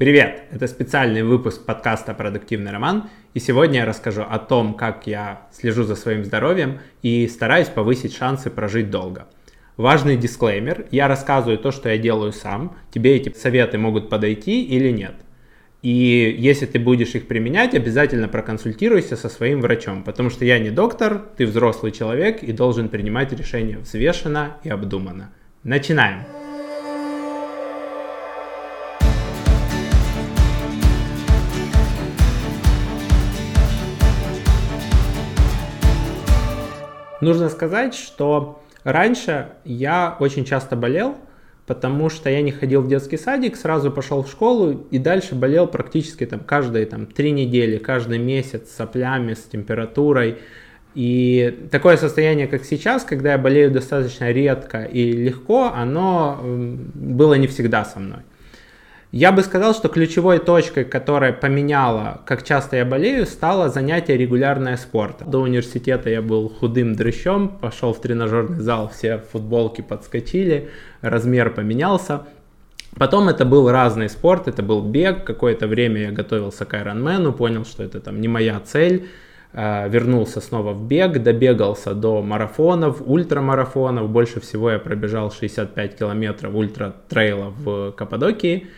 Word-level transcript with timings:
Привет! 0.00 0.44
Это 0.50 0.66
специальный 0.66 1.22
выпуск 1.22 1.66
подкаста 1.66 2.14
«Продуктивный 2.14 2.72
роман», 2.72 3.10
и 3.34 3.38
сегодня 3.38 3.80
я 3.80 3.84
расскажу 3.84 4.22
о 4.22 4.38
том, 4.38 4.72
как 4.72 5.06
я 5.06 5.42
слежу 5.52 5.82
за 5.82 5.94
своим 5.94 6.24
здоровьем 6.24 6.78
и 7.02 7.28
стараюсь 7.28 7.68
повысить 7.68 8.16
шансы 8.16 8.48
прожить 8.48 8.88
долго. 8.88 9.26
Важный 9.76 10.16
дисклеймер, 10.16 10.86
я 10.90 11.06
рассказываю 11.06 11.58
то, 11.58 11.70
что 11.70 11.90
я 11.90 11.98
делаю 11.98 12.32
сам, 12.32 12.78
тебе 12.90 13.14
эти 13.14 13.30
советы 13.36 13.76
могут 13.76 14.08
подойти 14.08 14.64
или 14.64 14.90
нет. 14.90 15.16
И 15.82 16.34
если 16.38 16.64
ты 16.64 16.78
будешь 16.78 17.14
их 17.14 17.28
применять, 17.28 17.74
обязательно 17.74 18.28
проконсультируйся 18.28 19.18
со 19.18 19.28
своим 19.28 19.60
врачом, 19.60 20.02
потому 20.02 20.30
что 20.30 20.46
я 20.46 20.58
не 20.58 20.70
доктор, 20.70 21.26
ты 21.36 21.44
взрослый 21.44 21.92
человек 21.92 22.42
и 22.42 22.52
должен 22.52 22.88
принимать 22.88 23.34
решения 23.34 23.76
взвешенно 23.76 24.56
и 24.64 24.70
обдуманно. 24.70 25.30
Начинаем! 25.62 26.39
Нужно 37.20 37.48
сказать, 37.48 37.94
что 37.94 38.62
раньше 38.84 39.48
я 39.64 40.16
очень 40.18 40.44
часто 40.44 40.76
болел, 40.76 41.16
потому 41.66 42.08
что 42.08 42.30
я 42.30 42.42
не 42.42 42.50
ходил 42.50 42.82
в 42.82 42.88
детский 42.88 43.16
садик, 43.16 43.56
сразу 43.56 43.90
пошел 43.90 44.22
в 44.22 44.28
школу 44.28 44.86
и 44.90 44.98
дальше 44.98 45.34
болел 45.34 45.66
практически 45.66 46.26
там 46.26 46.40
каждые 46.40 46.86
там 46.86 47.06
три 47.06 47.30
недели, 47.30 47.78
каждый 47.78 48.18
месяц 48.18 48.70
с 48.70 48.76
соплями, 48.76 49.34
с 49.34 49.42
температурой. 49.42 50.38
И 50.94 51.68
такое 51.70 51.96
состояние, 51.96 52.48
как 52.48 52.64
сейчас, 52.64 53.04
когда 53.04 53.32
я 53.32 53.38
болею 53.38 53.70
достаточно 53.70 54.32
редко 54.32 54.82
и 54.82 55.12
легко, 55.12 55.70
оно 55.72 56.40
было 56.42 57.34
не 57.34 57.46
всегда 57.46 57.84
со 57.84 58.00
мной. 58.00 58.20
Я 59.12 59.32
бы 59.32 59.42
сказал, 59.42 59.74
что 59.74 59.88
ключевой 59.88 60.38
точкой, 60.38 60.84
которая 60.84 61.32
поменяла, 61.32 62.20
как 62.26 62.44
часто 62.44 62.76
я 62.76 62.84
болею, 62.84 63.26
стало 63.26 63.68
занятие 63.68 64.16
регулярное 64.16 64.76
спорта. 64.76 65.24
До 65.24 65.40
университета 65.40 66.08
я 66.08 66.22
был 66.22 66.48
худым 66.48 66.94
дрыщом, 66.94 67.48
пошел 67.48 67.92
в 67.92 68.00
тренажерный 68.00 68.60
зал, 68.60 68.88
все 68.88 69.18
футболки 69.18 69.80
подскочили, 69.80 70.70
размер 71.00 71.50
поменялся. 71.50 72.22
Потом 72.96 73.28
это 73.28 73.44
был 73.44 73.68
разный 73.68 74.08
спорт, 74.08 74.46
это 74.46 74.62
был 74.62 74.80
бег, 74.80 75.24
какое-то 75.24 75.66
время 75.66 76.02
я 76.02 76.12
готовился 76.12 76.64
к 76.64 76.74
Ironman, 76.74 77.32
понял, 77.32 77.64
что 77.64 77.82
это 77.82 77.98
там 77.98 78.20
не 78.20 78.28
моя 78.28 78.60
цель, 78.60 79.08
э, 79.52 79.88
вернулся 79.88 80.40
снова 80.40 80.72
в 80.72 80.86
бег, 80.86 81.20
добегался 81.20 81.94
до 81.94 82.22
марафонов, 82.22 83.02
ультрамарафонов, 83.04 84.08
больше 84.08 84.38
всего 84.38 84.70
я 84.70 84.78
пробежал 84.78 85.32
65 85.32 85.98
километров 85.98 86.54
ультра-трейлов 86.54 87.54
в 87.58 87.90
Каппадокии, 87.92 88.68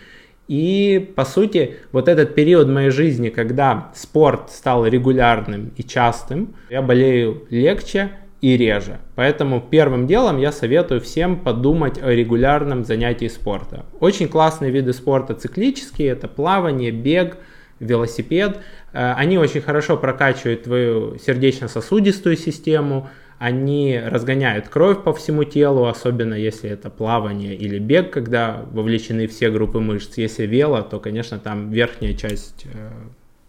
и, 0.48 1.12
по 1.17 1.25
сути, 1.25 1.77
вот 1.93 2.09
этот 2.09 2.35
период 2.35 2.69
моей 2.69 2.91
жизни, 2.91 3.29
когда 3.29 3.91
спорт 3.95 4.51
стал 4.51 4.87
регулярным 4.87 5.73
и 5.77 5.83
частым, 5.83 6.55
я 6.69 6.83
болею 6.83 7.47
легче 7.51 8.11
и 8.41 8.57
реже. 8.57 8.98
Поэтому 9.15 9.61
первым 9.61 10.07
делом 10.07 10.39
я 10.39 10.51
советую 10.51 11.01
всем 11.01 11.39
подумать 11.39 12.03
о 12.03 12.11
регулярном 12.11 12.85
занятии 12.85 13.29
спорта. 13.29 13.87
Очень 14.01 14.29
классные 14.29 14.73
виды 14.73 14.93
спорта 14.93 15.35
циклические, 15.35 16.09
это 16.09 16.27
плавание, 16.27 16.91
бег, 16.91 17.39
велосипед. 17.79 18.59
Э, 18.93 19.13
они 19.13 19.39
очень 19.39 19.61
хорошо 19.61 19.97
прокачивают 19.97 20.65
твою 20.65 21.19
сердечно-сосудистую 21.19 22.37
систему, 22.37 23.09
они 23.43 24.01
разгоняют 24.01 24.69
кровь 24.69 25.03
по 25.03 25.12
всему 25.12 25.43
телу, 25.43 25.87
особенно 25.87 26.35
если 26.35 26.71
это 26.71 26.91
плавание 26.91 27.57
или 27.57 27.81
бег, 27.81 28.12
когда 28.12 28.65
вовлечены 28.71 29.27
все 29.27 29.51
группы 29.51 29.81
мышц. 29.81 30.17
Если 30.17 30.47
вело, 30.47 30.83
то, 30.83 31.01
конечно, 31.01 31.41
там 31.41 31.73
верхняя 31.73 32.15
часть 32.15 32.67
э, 32.73 32.91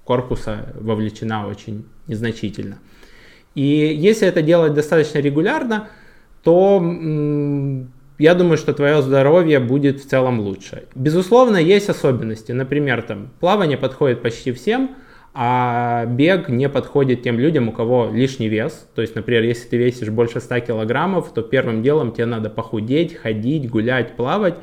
корпуса 0.03 0.73
вовлечена 0.79 1.47
очень 1.47 1.85
незначительно. 2.07 2.79
И 3.53 3.61
если 3.61 4.27
это 4.27 4.41
делать 4.41 4.73
достаточно 4.73 5.19
регулярно, 5.19 5.89
то 6.41 6.81
я 8.17 8.33
думаю, 8.33 8.57
что 8.57 8.73
твое 8.73 8.99
здоровье 9.03 9.59
будет 9.59 10.01
в 10.01 10.09
целом 10.09 10.39
лучше. 10.39 10.85
Безусловно, 10.95 11.57
есть 11.57 11.89
особенности. 11.89 12.51
Например, 12.51 13.03
там 13.03 13.29
плавание 13.39 13.77
подходит 13.77 14.23
почти 14.23 14.53
всем, 14.53 14.95
а 15.33 16.05
бег 16.05 16.47
не 16.47 16.69
подходит 16.69 17.23
тем 17.23 17.39
людям, 17.39 17.69
у 17.69 17.71
кого 17.71 18.09
лишний 18.11 18.49
вес. 18.49 18.87
То 18.93 19.01
есть, 19.01 19.15
например, 19.15 19.43
если 19.43 19.67
ты 19.67 19.77
весишь 19.77 20.09
больше 20.09 20.39
100 20.39 20.59
килограммов, 20.59 21.33
то 21.33 21.41
первым 21.41 21.81
делом 21.81 22.11
тебе 22.11 22.27
надо 22.27 22.49
похудеть, 22.49 23.15
ходить, 23.15 23.69
гулять, 23.69 24.15
плавать, 24.15 24.55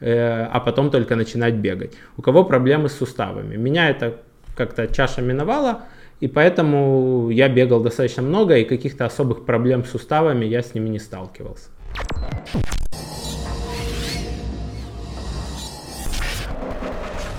э, 0.00 0.44
а 0.44 0.60
потом 0.60 0.90
только 0.90 1.16
начинать 1.16 1.54
бегать. 1.54 1.94
У 2.18 2.22
кого 2.22 2.44
проблемы 2.44 2.90
с 2.90 2.96
суставами. 2.96 3.56
Меня 3.56 3.88
это 3.88 4.20
как-то 4.54 4.86
чаша 4.86 5.22
миновала, 5.22 5.84
и 6.20 6.28
поэтому 6.28 7.30
я 7.30 7.48
бегал 7.48 7.80
достаточно 7.80 8.22
много, 8.22 8.58
и 8.58 8.64
каких-то 8.64 9.06
особых 9.06 9.46
проблем 9.46 9.84
с 9.84 9.90
суставами 9.90 10.44
я 10.44 10.62
с 10.62 10.74
ними 10.74 10.90
не 10.90 10.98
сталкивался. 10.98 11.70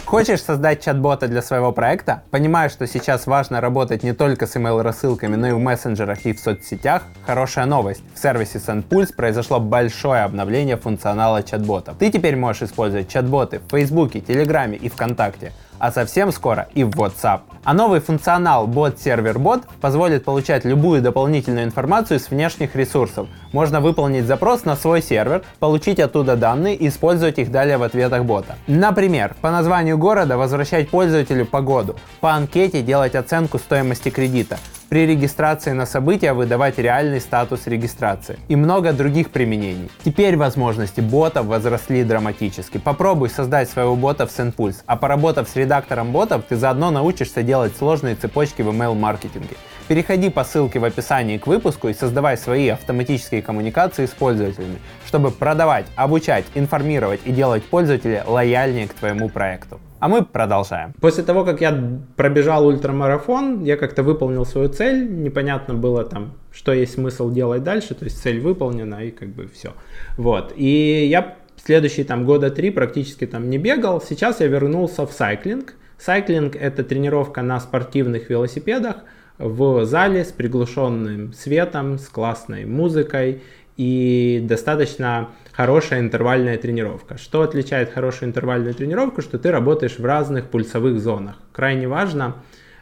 Хочешь 0.09 0.41
создать 0.41 0.83
чат-бота 0.83 1.27
для 1.27 1.43
своего 1.43 1.71
проекта? 1.71 2.23
Понимаешь, 2.31 2.71
что 2.71 2.87
сейчас 2.87 3.27
важно 3.27 3.61
работать 3.61 4.01
не 4.01 4.13
только 4.13 4.47
с 4.47 4.55
email-рассылками, 4.55 5.35
но 5.35 5.49
и 5.49 5.51
в 5.51 5.59
мессенджерах 5.59 6.25
и 6.25 6.33
в 6.33 6.39
соцсетях? 6.39 7.03
Хорошая 7.27 7.67
новость. 7.67 8.01
В 8.15 8.17
сервисе 8.17 8.57
SendPulse 8.57 9.13
произошло 9.15 9.59
большое 9.59 10.23
обновление 10.23 10.77
функционала 10.77 11.43
чат-ботов. 11.43 11.97
Ты 11.99 12.09
теперь 12.09 12.35
можешь 12.35 12.63
использовать 12.63 13.07
чат-боты 13.07 13.59
в 13.59 13.69
Фейсбуке, 13.69 14.19
Телеграме 14.19 14.77
и 14.77 14.89
ВКонтакте 14.89 15.53
а 15.79 15.91
совсем 15.91 16.31
скоро 16.31 16.67
и 16.73 16.83
в 16.83 16.91
WhatsApp. 16.91 17.41
А 17.63 17.73
новый 17.73 17.99
функционал 17.99 18.67
Bot 18.67 18.97
Server 18.97 19.35
Bot 19.35 19.63
позволит 19.81 20.23
получать 20.23 20.65
любую 20.65 21.01
дополнительную 21.01 21.65
информацию 21.65 22.19
с 22.19 22.29
внешних 22.29 22.75
ресурсов. 22.75 23.27
Можно 23.51 23.81
выполнить 23.81 24.25
запрос 24.25 24.65
на 24.65 24.75
свой 24.75 25.01
сервер, 25.01 25.43
получить 25.59 25.99
оттуда 25.99 26.35
данные 26.35 26.75
и 26.75 26.87
использовать 26.87 27.39
их 27.39 27.51
далее 27.51 27.77
в 27.77 27.83
ответах 27.83 28.23
бота. 28.23 28.55
Например, 28.67 29.35
по 29.41 29.51
названию 29.51 29.97
города 29.97 30.37
возвращать 30.37 30.89
пользователю 30.89 31.45
погоду, 31.45 31.95
по 32.19 32.33
анкете 32.33 32.81
делать 32.81 33.15
оценку 33.15 33.57
стоимости 33.57 34.09
кредита, 34.09 34.57
при 34.89 35.05
регистрации 35.05 35.71
на 35.71 35.85
события 35.85 36.33
выдавать 36.33 36.79
реальный 36.79 37.21
статус 37.21 37.67
регистрации 37.67 38.39
и 38.47 38.55
много 38.55 38.91
других 38.91 39.29
применений. 39.29 39.89
Теперь 40.03 40.35
возможности 40.35 40.99
ботов 40.99 41.45
возросли 41.45 42.03
драматически. 42.03 42.79
Попробуй 42.79 43.29
создать 43.29 43.69
своего 43.69 43.95
бота 43.95 44.25
в 44.25 44.31
SendPulse, 44.31 44.77
а 44.87 44.97
поработав 44.97 45.47
с 45.47 45.55
редактором 45.55 46.11
ботов, 46.11 46.43
ты 46.49 46.55
заодно 46.55 46.89
научишься 46.89 47.43
делать 47.43 47.77
сложные 47.77 48.15
цепочки 48.15 48.63
в 48.63 48.69
email-маркетинге. 48.69 49.55
Переходи 49.87 50.29
по 50.29 50.43
ссылке 50.43 50.79
в 50.79 50.83
описании 50.83 51.37
к 51.37 51.47
выпуску 51.47 51.87
и 51.87 51.93
создавай 51.93 52.37
свои 52.37 52.69
автоматические 52.69 53.41
коммуникации 53.41 54.07
с 54.07 54.11
пользователями, 54.11 54.79
чтобы 55.07 55.31
продавать, 55.31 55.85
обучать, 55.95 56.45
информировать 56.55 57.21
и 57.25 57.31
делать 57.31 57.63
пользователя 57.63 58.23
лояльнее 58.27 58.87
к 58.87 58.93
твоему 58.93 59.29
проекту. 59.29 59.79
А 59.99 60.07
мы 60.07 60.23
продолжаем. 60.23 60.93
После 61.01 61.23
того, 61.23 61.43
как 61.43 61.59
я 61.59 61.77
пробежал 62.15 62.65
ультрамарафон, 62.67 63.63
я 63.63 63.75
как-то 63.75 64.01
выполнил 64.01 64.45
свою 64.45 64.69
цель. 64.69 65.09
Непонятно 65.09 65.73
было 65.73 66.05
там, 66.05 66.33
что 66.51 66.71
есть 66.71 66.93
смысл 66.93 67.29
делать 67.29 67.63
дальше. 67.63 67.95
То 67.95 68.05
есть 68.05 68.21
цель 68.21 68.39
выполнена 68.39 69.03
и 69.03 69.11
как 69.11 69.29
бы 69.29 69.47
все. 69.47 69.73
Вот. 70.17 70.53
И 70.55 71.07
я 71.09 71.35
следующие 71.57 72.05
там 72.05 72.25
года 72.25 72.49
три 72.49 72.71
практически 72.71 73.27
там 73.27 73.49
не 73.49 73.57
бегал. 73.57 74.01
Сейчас 74.01 74.39
я 74.39 74.47
вернулся 74.47 75.05
в 75.05 75.11
сайклинг. 75.11 75.73
Сайклинг 75.97 76.55
это 76.55 76.85
тренировка 76.85 77.41
на 77.41 77.59
спортивных 77.59 78.29
велосипедах 78.29 78.97
в 79.37 79.85
зале 79.85 80.23
с 80.23 80.31
приглушенным 80.31 81.33
светом, 81.33 81.97
с 81.99 82.07
классной 82.07 82.65
музыкой 82.65 83.41
и 83.75 84.41
достаточно 84.43 85.29
хорошая 85.59 85.99
интервальная 85.99 86.57
тренировка. 86.57 87.17
Что 87.17 87.41
отличает 87.41 87.91
хорошую 87.91 88.29
интервальную 88.29 88.73
тренировку? 88.73 89.21
Что 89.21 89.37
ты 89.37 89.51
работаешь 89.51 89.99
в 89.99 90.05
разных 90.05 90.45
пульсовых 90.45 91.01
зонах. 91.01 91.35
Крайне 91.51 91.85
важно 91.85 92.35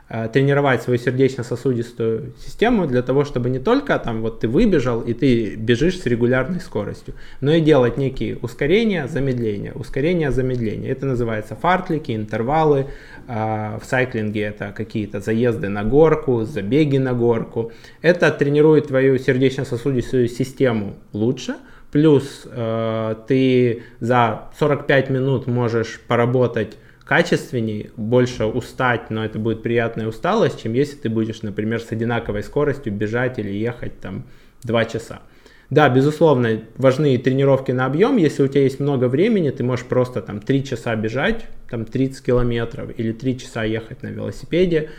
э, 0.09 0.29
тренировать 0.31 0.83
свою 0.83 0.99
сердечно-сосудистую 0.99 2.35
систему 2.37 2.85
для 2.85 3.01
того, 3.01 3.25
чтобы 3.25 3.49
не 3.49 3.57
только 3.57 3.97
там 3.97 4.21
вот 4.21 4.41
ты 4.41 4.47
выбежал 4.47 5.01
и 5.01 5.15
ты 5.15 5.55
бежишь 5.55 5.99
с 5.99 6.05
регулярной 6.05 6.59
скоростью, 6.59 7.15
но 7.41 7.51
и 7.51 7.61
делать 7.61 7.97
некие 7.97 8.37
ускорения, 8.37 9.07
замедления, 9.07 9.73
ускорения, 9.73 10.29
замедления. 10.29 10.91
Это 10.91 11.07
называется 11.07 11.55
фартлики, 11.55 12.11
интервалы, 12.15 12.85
а, 13.27 13.79
в 13.79 13.85
сайклинге 13.85 14.41
это 14.41 14.71
какие-то 14.71 15.19
заезды 15.19 15.67
на 15.67 15.83
горку, 15.83 16.43
забеги 16.43 16.99
на 16.99 17.13
горку. 17.13 17.71
Это 18.03 18.29
тренирует 18.29 18.89
твою 18.89 19.17
сердечно-сосудистую 19.17 20.27
систему 20.27 20.93
лучше. 21.11 21.55
Плюс 21.91 22.43
э, 22.45 23.15
ты 23.27 23.83
за 23.99 24.49
45 24.59 25.09
минут 25.09 25.47
можешь 25.47 25.99
поработать 26.07 26.77
качественнее, 27.05 27.91
больше 27.95 28.45
устать, 28.45 29.09
но 29.09 29.23
это 29.23 29.39
будет 29.39 29.63
приятная 29.63 30.07
усталость, 30.07 30.61
чем 30.61 30.73
если 30.73 30.97
ты 30.97 31.09
будешь, 31.09 31.41
например, 31.41 31.81
с 31.81 31.91
одинаковой 31.91 32.43
скоростью 32.43 32.93
бежать 32.93 33.39
или 33.39 33.49
ехать 33.51 33.99
там 34.01 34.25
2 34.63 34.85
часа. 34.85 35.21
Да, 35.69 35.89
безусловно, 35.89 36.61
важны 36.77 37.17
тренировки 37.17 37.71
на 37.71 37.85
объем. 37.85 38.17
Если 38.17 38.43
у 38.43 38.47
тебя 38.47 38.63
есть 38.63 38.79
много 38.79 39.09
времени, 39.09 39.49
ты 39.49 39.63
можешь 39.63 39.85
просто 39.85 40.21
там 40.21 40.39
3 40.39 40.63
часа 40.63 40.95
бежать, 40.95 41.45
там 41.69 41.83
30 41.85 42.25
километров, 42.25 42.89
или 42.97 43.11
3 43.11 43.39
часа 43.39 43.63
ехать 43.63 44.01
на 44.01 44.07
велосипеде, 44.07 44.89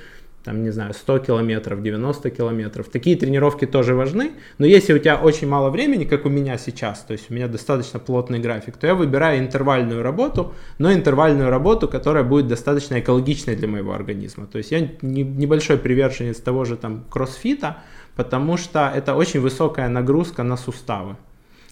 там, 0.48 0.62
не 0.62 0.70
знаю, 0.70 0.94
100 0.94 1.18
километров, 1.18 1.82
90 1.82 2.30
километров. 2.30 2.88
Такие 2.88 3.16
тренировки 3.16 3.66
тоже 3.66 3.94
важны, 3.94 4.30
но 4.56 4.64
если 4.64 4.94
у 4.94 4.98
тебя 4.98 5.16
очень 5.16 5.46
мало 5.46 5.68
времени, 5.68 6.04
как 6.04 6.24
у 6.24 6.30
меня 6.30 6.56
сейчас, 6.56 7.00
то 7.00 7.12
есть 7.12 7.30
у 7.30 7.34
меня 7.34 7.48
достаточно 7.48 8.00
плотный 8.00 8.38
график, 8.38 8.78
то 8.78 8.86
я 8.86 8.94
выбираю 8.94 9.40
интервальную 9.40 10.02
работу, 10.02 10.54
но 10.78 10.90
интервальную 10.90 11.50
работу, 11.50 11.86
которая 11.86 12.24
будет 12.24 12.48
достаточно 12.48 12.98
экологичной 12.98 13.56
для 13.56 13.68
моего 13.68 13.92
организма. 13.92 14.46
То 14.46 14.56
есть 14.56 14.70
я 14.70 14.88
не, 15.02 15.22
небольшой 15.22 15.76
приверженец 15.76 16.38
того 16.38 16.64
же 16.64 16.76
там 16.76 17.04
кроссфита, 17.10 17.76
потому 18.16 18.56
что 18.56 18.90
это 18.96 19.14
очень 19.14 19.40
высокая 19.40 19.90
нагрузка 19.90 20.44
на 20.44 20.56
суставы. 20.56 21.16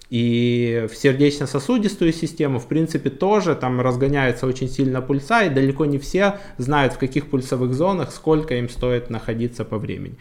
И 0.09 0.87
в 0.91 0.97
сердечно-сосудистую 0.97 2.13
систему, 2.13 2.61
в 2.61 2.67
принципе, 2.67 3.11
тоже 3.11 3.57
там 3.57 3.81
разгоняется 3.81 4.47
очень 4.47 4.69
сильно 4.69 5.03
пульса, 5.03 5.43
и 5.43 5.51
далеко 5.51 5.85
не 5.85 5.99
все 5.99 6.39
знают, 6.59 6.93
в 6.93 6.99
каких 6.99 7.29
пульсовых 7.29 7.75
зонах, 7.75 8.13
сколько 8.13 8.55
им 8.55 8.69
стоит 8.69 9.11
находиться 9.11 9.65
по 9.65 9.79
времени. 9.79 10.17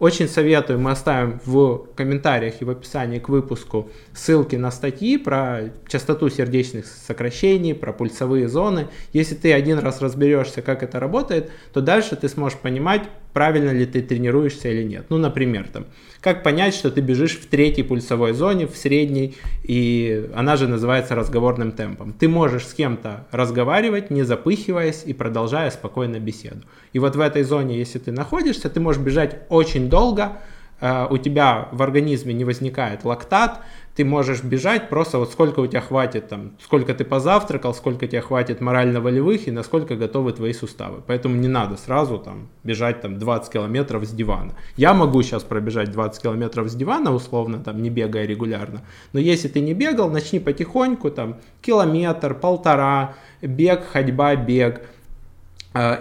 Очень 0.00 0.28
советую, 0.28 0.78
мы 0.78 0.92
оставим 0.92 1.40
в 1.44 1.86
комментариях 1.94 2.62
и 2.62 2.64
в 2.64 2.70
описании 2.70 3.18
к 3.18 3.28
выпуску 3.28 3.90
ссылки 4.14 4.56
на 4.56 4.70
статьи 4.70 5.18
про 5.18 5.72
частоту 5.88 6.30
сердечных 6.30 6.86
сокращений, 6.86 7.74
про 7.74 7.92
пульсовые 7.92 8.48
зоны. 8.48 8.88
Если 9.12 9.34
ты 9.34 9.52
один 9.52 9.78
раз 9.78 10.00
разберешься, 10.00 10.62
как 10.62 10.82
это 10.82 11.00
работает, 11.00 11.50
то 11.74 11.82
дальше 11.82 12.16
ты 12.16 12.30
сможешь 12.30 12.58
понимать, 12.58 13.02
правильно 13.32 13.70
ли 13.70 13.86
ты 13.86 14.02
тренируешься 14.02 14.68
или 14.68 14.82
нет. 14.82 15.06
Ну, 15.08 15.18
например, 15.18 15.68
там, 15.72 15.86
как 16.20 16.42
понять, 16.42 16.74
что 16.74 16.90
ты 16.90 17.00
бежишь 17.00 17.38
в 17.38 17.46
третьей 17.46 17.84
пульсовой 17.84 18.32
зоне, 18.32 18.66
в 18.66 18.76
средней, 18.76 19.36
и 19.62 20.28
она 20.34 20.56
же 20.56 20.68
называется 20.68 21.14
разговорным 21.14 21.72
темпом. 21.72 22.12
Ты 22.12 22.28
можешь 22.28 22.66
с 22.66 22.74
кем-то 22.74 23.26
разговаривать, 23.30 24.10
не 24.10 24.22
запыхиваясь 24.22 25.04
и 25.06 25.12
продолжая 25.12 25.70
спокойно 25.70 26.18
беседу. 26.18 26.62
И 26.92 26.98
вот 26.98 27.16
в 27.16 27.20
этой 27.20 27.42
зоне, 27.42 27.78
если 27.78 27.98
ты 27.98 28.12
находишься, 28.12 28.68
ты 28.68 28.80
можешь 28.80 29.02
бежать 29.02 29.38
очень 29.48 29.88
долго, 29.88 30.38
э, 30.80 31.06
у 31.08 31.18
тебя 31.18 31.68
в 31.72 31.82
организме 31.82 32.34
не 32.34 32.44
возникает 32.44 33.04
лактат, 33.04 33.60
ты 34.00 34.04
можешь 34.06 34.42
бежать 34.42 34.88
просто 34.88 35.18
вот 35.18 35.30
сколько 35.30 35.60
у 35.60 35.66
тебя 35.66 35.82
хватит, 35.82 36.26
там, 36.28 36.52
сколько 36.64 36.94
ты 36.94 37.04
позавтракал, 37.04 37.74
сколько 37.74 38.06
тебе 38.06 38.22
хватит 38.22 38.62
морально-волевых 38.62 39.46
и 39.46 39.50
насколько 39.50 39.94
готовы 39.94 40.32
твои 40.32 40.54
суставы. 40.54 41.02
Поэтому 41.06 41.36
не 41.36 41.48
надо 41.48 41.76
сразу 41.76 42.16
там 42.16 42.48
бежать 42.64 43.02
там 43.02 43.18
20 43.18 43.52
километров 43.52 44.06
с 44.06 44.10
дивана. 44.10 44.54
Я 44.78 44.94
могу 44.94 45.22
сейчас 45.22 45.42
пробежать 45.42 45.92
20 45.92 46.22
километров 46.22 46.70
с 46.70 46.74
дивана, 46.74 47.14
условно, 47.14 47.58
там, 47.58 47.82
не 47.82 47.90
бегая 47.90 48.24
регулярно. 48.24 48.80
Но 49.12 49.20
если 49.20 49.48
ты 49.48 49.60
не 49.60 49.74
бегал, 49.74 50.08
начни 50.08 50.40
потихоньку, 50.40 51.10
там, 51.10 51.36
километр, 51.60 52.32
полтора, 52.32 53.16
бег, 53.42 53.84
ходьба, 53.84 54.34
бег 54.34 54.80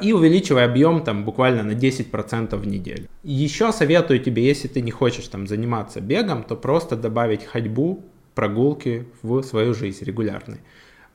и 0.01 0.13
увеличивай 0.13 0.65
объем 0.65 1.03
там 1.03 1.25
буквально 1.25 1.63
на 1.63 1.73
10% 1.73 2.55
в 2.55 2.65
неделю. 2.65 3.07
Еще 3.23 3.71
советую 3.71 4.19
тебе, 4.19 4.45
если 4.45 4.67
ты 4.67 4.81
не 4.81 4.91
хочешь 4.91 5.27
там 5.27 5.45
заниматься 5.45 6.01
бегом, 6.01 6.43
то 6.43 6.55
просто 6.55 6.95
добавить 6.95 7.45
ходьбу, 7.45 8.03
прогулки 8.33 9.05
в 9.21 9.43
свою 9.43 9.73
жизнь 9.73 10.03
регулярной. 10.05 10.61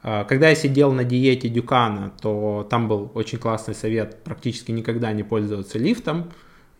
А, 0.02 0.24
когда 0.24 0.50
я 0.50 0.54
сидел 0.54 0.92
на 0.92 1.02
диете 1.02 1.48
Дюкана, 1.48 2.12
то 2.20 2.66
там 2.68 2.88
был 2.88 3.10
очень 3.14 3.38
классный 3.38 3.74
совет 3.74 4.22
практически 4.22 4.70
никогда 4.70 5.10
не 5.12 5.22
пользоваться 5.22 5.78
лифтом. 5.78 6.30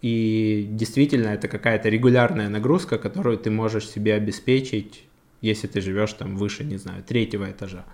И 0.03 0.69
действительно 0.71 1.29
это 1.29 1.49
какая-то 1.49 1.89
регулярная 1.89 2.51
нагрузка, 2.51 2.99
которую 2.99 3.39
ты 3.39 3.51
можешь 3.51 3.89
себе 3.89 4.13
обеспечить, 4.13 5.07
если 5.41 5.67
ты 5.67 5.81
живешь 5.81 6.13
там 6.13 6.37
выше, 6.37 6.63
не 6.63 6.77
знаю, 6.77 7.03
третьего 7.03 7.51
этажа. 7.51 7.87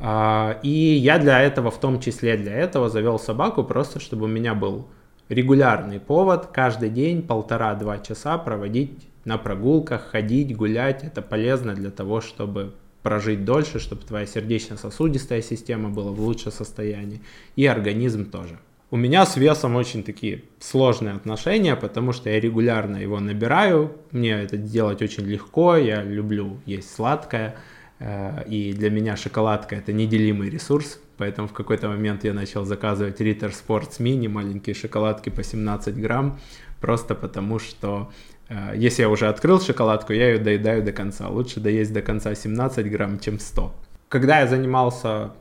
А, 0.00 0.58
и 0.62 0.68
я 0.68 1.18
для 1.18 1.40
этого, 1.40 1.70
в 1.70 1.80
том 1.80 2.00
числе 2.00 2.36
для 2.36 2.54
этого, 2.54 2.88
завел 2.88 3.18
собаку, 3.18 3.64
просто 3.64 4.00
чтобы 4.00 4.24
у 4.24 4.28
меня 4.28 4.54
был 4.54 4.88
регулярный 5.28 6.00
повод 6.00 6.46
каждый 6.46 6.90
день 6.90 7.22
полтора-два 7.22 7.98
часа 7.98 8.38
проводить 8.38 9.08
на 9.24 9.38
прогулках, 9.38 10.08
ходить, 10.10 10.56
гулять. 10.56 11.04
Это 11.04 11.20
полезно 11.20 11.74
для 11.74 11.90
того, 11.90 12.20
чтобы 12.20 12.74
прожить 13.02 13.44
дольше, 13.44 13.78
чтобы 13.78 14.02
твоя 14.02 14.26
сердечно-сосудистая 14.26 15.42
система 15.42 15.90
была 15.90 16.12
в 16.12 16.20
лучшем 16.20 16.52
состоянии 16.52 17.20
и 17.56 17.66
организм 17.66 18.30
тоже. 18.30 18.58
У 18.90 18.96
меня 18.96 19.26
с 19.26 19.36
весом 19.36 19.76
очень 19.76 20.02
такие 20.02 20.44
сложные 20.60 21.14
отношения, 21.14 21.76
потому 21.76 22.12
что 22.12 22.30
я 22.30 22.40
регулярно 22.40 22.96
его 22.96 23.20
набираю, 23.20 23.92
мне 24.12 24.30
это 24.30 24.56
делать 24.56 25.02
очень 25.02 25.24
легко, 25.24 25.76
я 25.76 26.02
люблю 26.02 26.58
есть 26.64 26.94
сладкое, 26.94 27.56
и 28.00 28.72
для 28.72 28.90
меня 28.90 29.16
шоколадка 29.16 29.76
это 29.76 29.92
неделимый 29.92 30.50
ресурс, 30.50 31.00
поэтому 31.16 31.48
в 31.48 31.52
какой-то 31.52 31.88
момент 31.88 32.24
я 32.24 32.32
начал 32.32 32.64
заказывать 32.64 33.20
Ritter 33.20 33.52
Sports 33.52 33.98
Mini, 33.98 34.28
маленькие 34.28 34.74
шоколадки 34.74 35.30
по 35.30 35.42
17 35.42 35.96
грамм, 36.00 36.38
просто 36.80 37.16
потому 37.16 37.58
что 37.58 38.12
э, 38.48 38.74
если 38.76 39.02
я 39.02 39.08
уже 39.08 39.26
открыл 39.26 39.60
шоколадку, 39.60 40.12
я 40.12 40.28
ее 40.28 40.38
доедаю 40.38 40.84
до 40.84 40.92
конца. 40.92 41.28
Лучше 41.28 41.58
доесть 41.58 41.92
до 41.92 42.02
конца 42.02 42.34
17 42.34 42.88
грамм, 42.88 43.18
чем 43.18 43.40
100. 43.40 43.74
Когда 44.08 44.40
я 44.40 44.46
занимался 44.46 45.32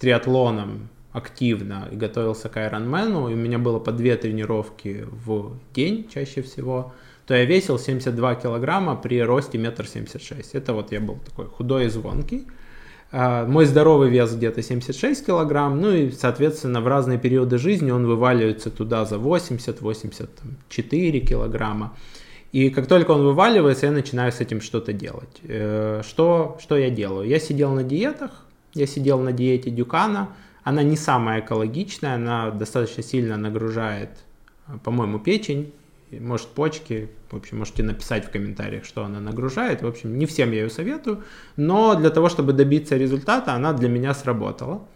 триатлоном 0.00 0.88
активно 1.12 1.88
и 1.92 1.96
готовился 1.96 2.48
к 2.48 2.56
Ironman, 2.56 3.30
и 3.30 3.34
у 3.34 3.36
меня 3.36 3.58
было 3.58 3.78
по 3.78 3.92
две 3.92 4.16
тренировки 4.16 5.04
в 5.10 5.58
день 5.74 6.08
чаще 6.08 6.40
всего– 6.40 6.94
то 7.28 7.36
я 7.36 7.44
весил 7.44 7.78
72 7.78 8.34
килограмма 8.36 8.96
при 8.96 9.22
росте 9.22 9.58
1,76 9.58 10.32
м. 10.32 10.38
Это 10.54 10.72
вот 10.72 10.92
я 10.92 11.00
был 11.00 11.18
такой 11.18 11.44
худой 11.44 11.84
и 11.84 11.88
звонкий. 11.88 12.46
А, 13.12 13.44
мой 13.46 13.66
здоровый 13.66 14.08
вес 14.08 14.34
где-то 14.34 14.62
76 14.62 15.26
килограмм, 15.26 15.78
ну 15.78 15.92
и, 15.92 16.10
соответственно, 16.10 16.80
в 16.80 16.88
разные 16.88 17.18
периоды 17.18 17.58
жизни 17.58 17.90
он 17.90 18.06
вываливается 18.06 18.70
туда 18.70 19.04
за 19.04 19.16
80-84 19.16 21.20
килограмма. 21.20 21.94
И 22.52 22.70
как 22.70 22.86
только 22.86 23.10
он 23.10 23.22
вываливается, 23.22 23.84
я 23.86 23.92
начинаю 23.92 24.32
с 24.32 24.40
этим 24.40 24.62
что-то 24.62 24.94
делать. 24.94 25.42
Э, 25.42 26.00
что, 26.08 26.56
что 26.62 26.78
я 26.78 26.88
делаю? 26.88 27.28
Я 27.28 27.38
сидел 27.40 27.74
на 27.74 27.82
диетах, 27.82 28.30
я 28.72 28.86
сидел 28.86 29.20
на 29.20 29.32
диете 29.32 29.70
Дюкана, 29.70 30.30
она 30.64 30.82
не 30.82 30.96
самая 30.96 31.40
экологичная, 31.40 32.14
она 32.14 32.50
достаточно 32.52 33.02
сильно 33.02 33.36
нагружает, 33.36 34.12
по-моему, 34.82 35.18
печень, 35.18 35.74
может 36.12 36.48
почки, 36.48 37.08
в 37.30 37.36
общем, 37.36 37.58
можете 37.58 37.82
написать 37.82 38.26
в 38.26 38.30
комментариях, 38.30 38.84
что 38.84 39.04
она 39.04 39.20
нагружает. 39.20 39.82
В 39.82 39.86
общем, 39.86 40.18
не 40.18 40.26
всем 40.26 40.52
я 40.52 40.62
ее 40.62 40.70
советую, 40.70 41.24
но 41.56 41.94
для 41.94 42.10
того, 42.10 42.28
чтобы 42.28 42.52
добиться 42.52 42.96
результата, 42.96 43.52
она 43.52 43.72
для 43.72 43.88
меня 43.88 44.14
сработала. 44.14 44.86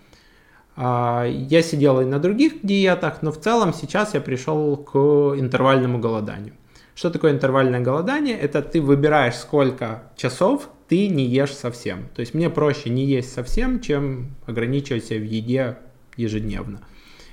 А, 0.76 1.26
я 1.26 1.62
сидел 1.62 2.00
и 2.00 2.04
на 2.04 2.18
других 2.18 2.62
диетах, 2.62 3.22
но 3.22 3.30
в 3.30 3.40
целом 3.40 3.74
сейчас 3.74 4.14
я 4.14 4.20
пришел 4.20 4.76
к 4.76 4.98
интервальному 5.38 5.98
голоданию. 5.98 6.54
Что 6.94 7.10
такое 7.10 7.32
интервальное 7.32 7.80
голодание? 7.80 8.36
Это 8.36 8.62
ты 8.62 8.80
выбираешь, 8.80 9.34
сколько 9.34 10.04
часов 10.16 10.68
ты 10.88 11.08
не 11.08 11.24
ешь 11.24 11.54
совсем. 11.54 12.08
То 12.14 12.20
есть 12.20 12.34
мне 12.34 12.50
проще 12.50 12.90
не 12.90 13.06
есть 13.06 13.32
совсем, 13.32 13.80
чем 13.80 14.34
ограничивать 14.46 15.06
себя 15.06 15.20
в 15.20 15.24
еде 15.24 15.78
ежедневно. 16.16 16.80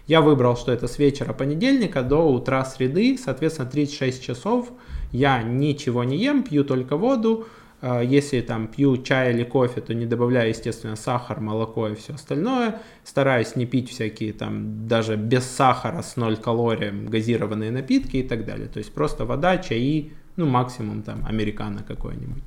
Я 0.09 0.21
выбрал, 0.21 0.57
что 0.57 0.71
это 0.71 0.87
с 0.87 0.97
вечера 0.97 1.33
понедельника 1.33 2.01
до 2.01 2.27
утра 2.27 2.65
среды, 2.65 3.15
соответственно 3.23 3.69
36 3.69 4.23
часов 4.23 4.71
я 5.11 5.43
ничего 5.43 6.03
не 6.03 6.17
ем, 6.17 6.41
пью 6.41 6.63
только 6.63 6.97
воду. 6.97 7.45
А, 7.79 8.01
если 8.01 8.41
там 8.41 8.67
пью 8.67 8.97
чай 9.03 9.31
или 9.31 9.43
кофе, 9.43 9.81
то 9.81 9.93
не 9.93 10.07
добавляю, 10.07 10.49
естественно, 10.49 10.95
сахар, 10.95 11.39
молоко 11.39 11.89
и 11.89 11.93
все 11.93 12.15
остальное. 12.15 12.81
Стараюсь 13.03 13.55
не 13.55 13.67
пить 13.67 13.91
всякие 13.91 14.33
там 14.33 14.87
даже 14.87 15.15
без 15.15 15.45
сахара 15.45 16.01
с 16.01 16.15
0 16.17 16.37
калориям 16.37 17.05
газированные 17.05 17.69
напитки 17.69 18.17
и 18.17 18.27
так 18.27 18.45
далее. 18.45 18.67
То 18.67 18.79
есть 18.79 18.91
просто 18.91 19.25
вода, 19.25 19.59
чаи, 19.59 20.11
ну 20.37 20.47
максимум 20.47 21.03
там 21.03 21.23
американо 21.27 21.83
какой-нибудь. 21.87 22.41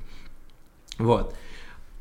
Вот. 0.97 1.33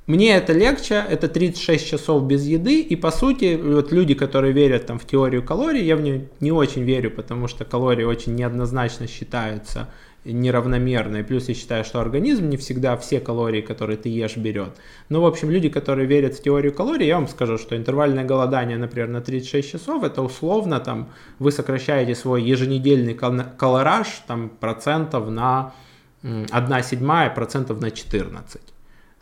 Мне 0.06 0.34
это 0.34 0.52
легче, 0.52 1.04
это 1.08 1.28
36 1.28 1.86
часов 1.86 2.24
без 2.24 2.44
еды, 2.44 2.80
и 2.80 2.96
по 2.96 3.12
сути, 3.12 3.54
вот 3.54 3.92
люди, 3.92 4.14
которые 4.14 4.52
верят 4.52 4.86
там 4.86 4.98
в 4.98 5.06
теорию 5.06 5.44
калорий, 5.44 5.84
я 5.84 5.94
в 5.94 6.00
нее 6.00 6.28
не 6.40 6.50
очень 6.50 6.82
верю, 6.82 7.12
потому 7.12 7.46
что 7.46 7.64
калории 7.64 8.02
очень 8.02 8.34
неоднозначно 8.34 9.06
считаются 9.06 9.88
неравномерно, 10.24 11.22
плюс 11.22 11.48
я 11.48 11.54
считаю, 11.54 11.84
что 11.84 12.00
организм 12.00 12.48
не 12.48 12.56
всегда 12.56 12.96
все 12.96 13.20
калории, 13.20 13.60
которые 13.60 13.96
ты 13.96 14.08
ешь, 14.08 14.36
берет. 14.36 14.70
Но, 15.08 15.20
в 15.20 15.26
общем, 15.26 15.50
люди, 15.50 15.68
которые 15.68 16.08
верят 16.08 16.34
в 16.34 16.42
теорию 16.42 16.72
калорий, 16.72 17.06
я 17.06 17.16
вам 17.16 17.28
скажу, 17.28 17.56
что 17.56 17.76
интервальное 17.76 18.24
голодание, 18.24 18.78
например, 18.78 19.08
на 19.08 19.20
36 19.20 19.70
часов, 19.70 20.02
это 20.02 20.22
условно, 20.22 20.80
там, 20.80 21.10
вы 21.38 21.52
сокращаете 21.52 22.16
свой 22.16 22.42
еженедельный 22.42 23.14
калораж, 23.14 24.08
там, 24.26 24.48
процентов 24.48 25.28
на 25.30 25.74
1 26.22 26.82
седьмая, 26.82 27.30
процентов 27.30 27.80
на 27.80 27.92
14. 27.92 28.71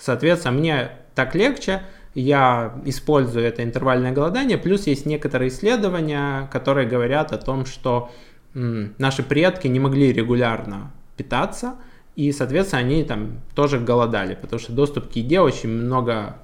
Соответственно, 0.00 0.58
мне 0.58 0.90
так 1.14 1.34
легче, 1.34 1.82
я 2.14 2.74
использую 2.86 3.44
это 3.44 3.62
интервальное 3.62 4.12
голодание, 4.12 4.56
плюс 4.56 4.86
есть 4.86 5.04
некоторые 5.04 5.50
исследования, 5.50 6.48
которые 6.50 6.88
говорят 6.88 7.32
о 7.32 7.38
том, 7.38 7.66
что 7.66 8.10
наши 8.54 9.22
предки 9.22 9.68
не 9.68 9.78
могли 9.78 10.12
регулярно 10.12 10.90
питаться, 11.16 11.74
и, 12.16 12.32
соответственно, 12.32 12.80
они 12.80 13.04
там 13.04 13.40
тоже 13.54 13.78
голодали, 13.78 14.34
потому 14.34 14.58
что 14.58 14.72
доступ 14.72 15.12
к 15.12 15.16
еде 15.16 15.40
очень 15.40 15.68
много 15.68 16.36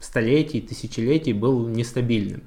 столетий, 0.00 0.60
тысячелетий 0.60 1.32
был 1.32 1.68
нестабильным. 1.68 2.42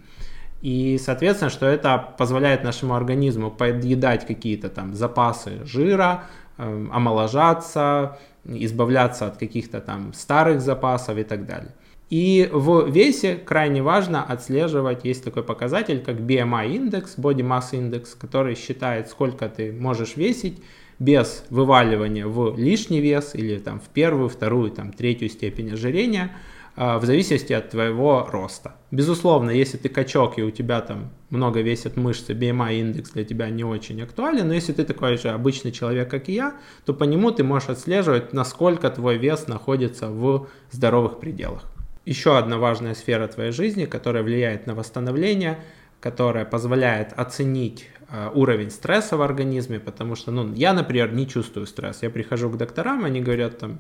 И, 0.62 0.98
соответственно, 0.98 1.52
что 1.52 1.68
это 1.68 2.16
позволяет 2.18 2.64
нашему 2.64 2.96
организму 2.96 3.52
подъедать 3.52 4.26
какие-то 4.26 4.70
там 4.70 4.96
запасы 4.96 5.64
жира, 5.64 6.26
омоложаться, 6.58 8.18
избавляться 8.46 9.28
от 9.28 9.38
каких-то 9.38 9.82
там 9.82 10.14
старых 10.14 10.62
запасов 10.62 11.18
и 11.18 11.24
так 11.24 11.46
далее. 11.46 11.74
И 12.10 12.50
в 12.52 12.88
весе 12.88 13.36
крайне 13.36 13.82
важно 13.82 14.24
отслеживать, 14.24 15.06
есть 15.06 15.24
такой 15.24 15.44
показатель, 15.44 16.02
как 16.02 16.18
BMI 16.18 16.76
индекс, 16.76 17.18
Body 17.18 17.42
Mass 17.42 17.72
Index, 17.72 18.10
который 18.20 18.56
считает, 18.56 19.10
сколько 19.10 19.50
ты 19.50 19.72
можешь 19.72 20.16
весить 20.16 20.62
без 21.00 21.44
вываливания 21.50 22.28
в 22.28 22.58
лишний 22.58 23.02
вес 23.02 23.34
или 23.34 23.58
там 23.58 23.80
в 23.80 23.90
первую, 23.90 24.30
вторую, 24.30 24.72
там 24.72 24.92
третью 24.92 25.30
степень 25.30 25.74
ожирения– 25.74 26.32
в 26.76 27.06
зависимости 27.06 27.54
от 27.54 27.70
твоего 27.70 28.28
роста. 28.30 28.76
Безусловно, 28.92 29.50
если 29.50 29.78
ты 29.78 29.90
качок 29.90 30.38
и 30.38 30.44
у 30.44 30.52
тебя 30.52 30.82
там 30.82 31.12
много 31.30 31.62
весят 31.62 31.96
мышцы, 31.96 32.34
BMI 32.34 32.80
индекс 32.80 33.12
для 33.12 33.24
тебя 33.24 33.50
не 33.50 33.64
очень 33.64 34.02
актуален, 34.02 34.48
но 34.48 34.54
если 34.54 34.74
ты 34.74 34.84
такой 34.84 35.18
же 35.18 35.30
обычный 35.30 35.72
человек, 35.72 36.10
как 36.10 36.30
и 36.30 36.34
я, 36.34 36.56
то 36.86 36.94
по 36.94 37.04
нему 37.06 37.32
ты 37.32 37.44
можешь 37.44 37.70
отслеживать, 37.70 38.34
насколько 38.34 38.90
твой 38.90 39.18
вес 39.18 39.48
находится 39.48 40.10
в 40.10 40.48
здоровых 40.72 41.20
пределах. 41.20 41.64
Еще 42.06 42.38
одна 42.38 42.58
важная 42.58 42.94
сфера 42.94 43.28
твоей 43.28 43.52
жизни, 43.52 43.86
которая 43.86 44.24
влияет 44.24 44.68
на 44.68 44.76
восстановление, 44.76 45.60
которая 46.00 46.46
позволяет 46.46 47.14
оценить 47.18 47.90
а, 48.10 48.32
уровень 48.34 48.70
стресса 48.70 49.18
в 49.18 49.22
организме, 49.24 49.80
потому 49.80 50.16
что, 50.16 50.32
ну, 50.32 50.54
я, 50.54 50.74
например, 50.74 51.14
не 51.14 51.28
чувствую 51.28 51.66
стресс. 51.66 52.04
Я 52.04 52.12
прихожу 52.12 52.50
к 52.50 52.58
докторам, 52.58 53.06
они 53.06 53.22
говорят 53.22 53.58
там, 53.58 53.80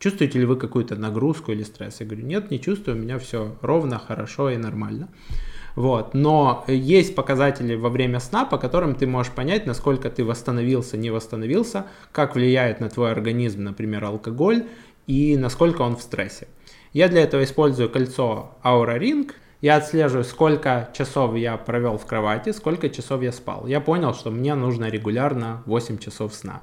Чувствуете 0.00 0.38
ли 0.38 0.46
вы 0.46 0.56
какую-то 0.56 0.96
нагрузку 0.96 1.52
или 1.52 1.62
стресс? 1.62 2.00
Я 2.00 2.06
говорю, 2.06 2.24
нет, 2.24 2.50
не 2.50 2.58
чувствую, 2.58 2.96
у 2.96 3.00
меня 3.00 3.18
все 3.18 3.54
ровно, 3.60 3.98
хорошо 3.98 4.48
и 4.48 4.56
нормально. 4.56 5.10
Вот. 5.76 6.14
Но 6.14 6.64
есть 6.66 7.14
показатели 7.14 7.74
во 7.74 7.90
время 7.90 8.18
сна, 8.18 8.46
по 8.46 8.56
которым 8.56 8.94
ты 8.94 9.06
можешь 9.06 9.30
понять, 9.30 9.66
насколько 9.66 10.08
ты 10.08 10.24
восстановился, 10.24 10.96
не 10.96 11.10
восстановился, 11.10 11.84
как 12.12 12.34
влияет 12.34 12.80
на 12.80 12.88
твой 12.88 13.12
организм, 13.12 13.62
например, 13.62 14.02
алкоголь 14.06 14.66
и 15.06 15.36
насколько 15.36 15.82
он 15.82 15.96
в 15.96 16.00
стрессе. 16.02 16.48
Я 16.94 17.08
для 17.08 17.22
этого 17.22 17.44
использую 17.44 17.90
кольцо 17.90 18.56
Aura 18.64 18.98
Ring. 18.98 19.30
Я 19.60 19.76
отслеживаю, 19.76 20.24
сколько 20.24 20.88
часов 20.96 21.36
я 21.36 21.58
провел 21.58 21.98
в 21.98 22.06
кровати, 22.06 22.52
сколько 22.52 22.88
часов 22.88 23.20
я 23.20 23.32
спал. 23.32 23.66
Я 23.66 23.82
понял, 23.82 24.14
что 24.14 24.30
мне 24.30 24.54
нужно 24.54 24.88
регулярно 24.88 25.62
8 25.66 25.98
часов 25.98 26.32
сна. 26.32 26.62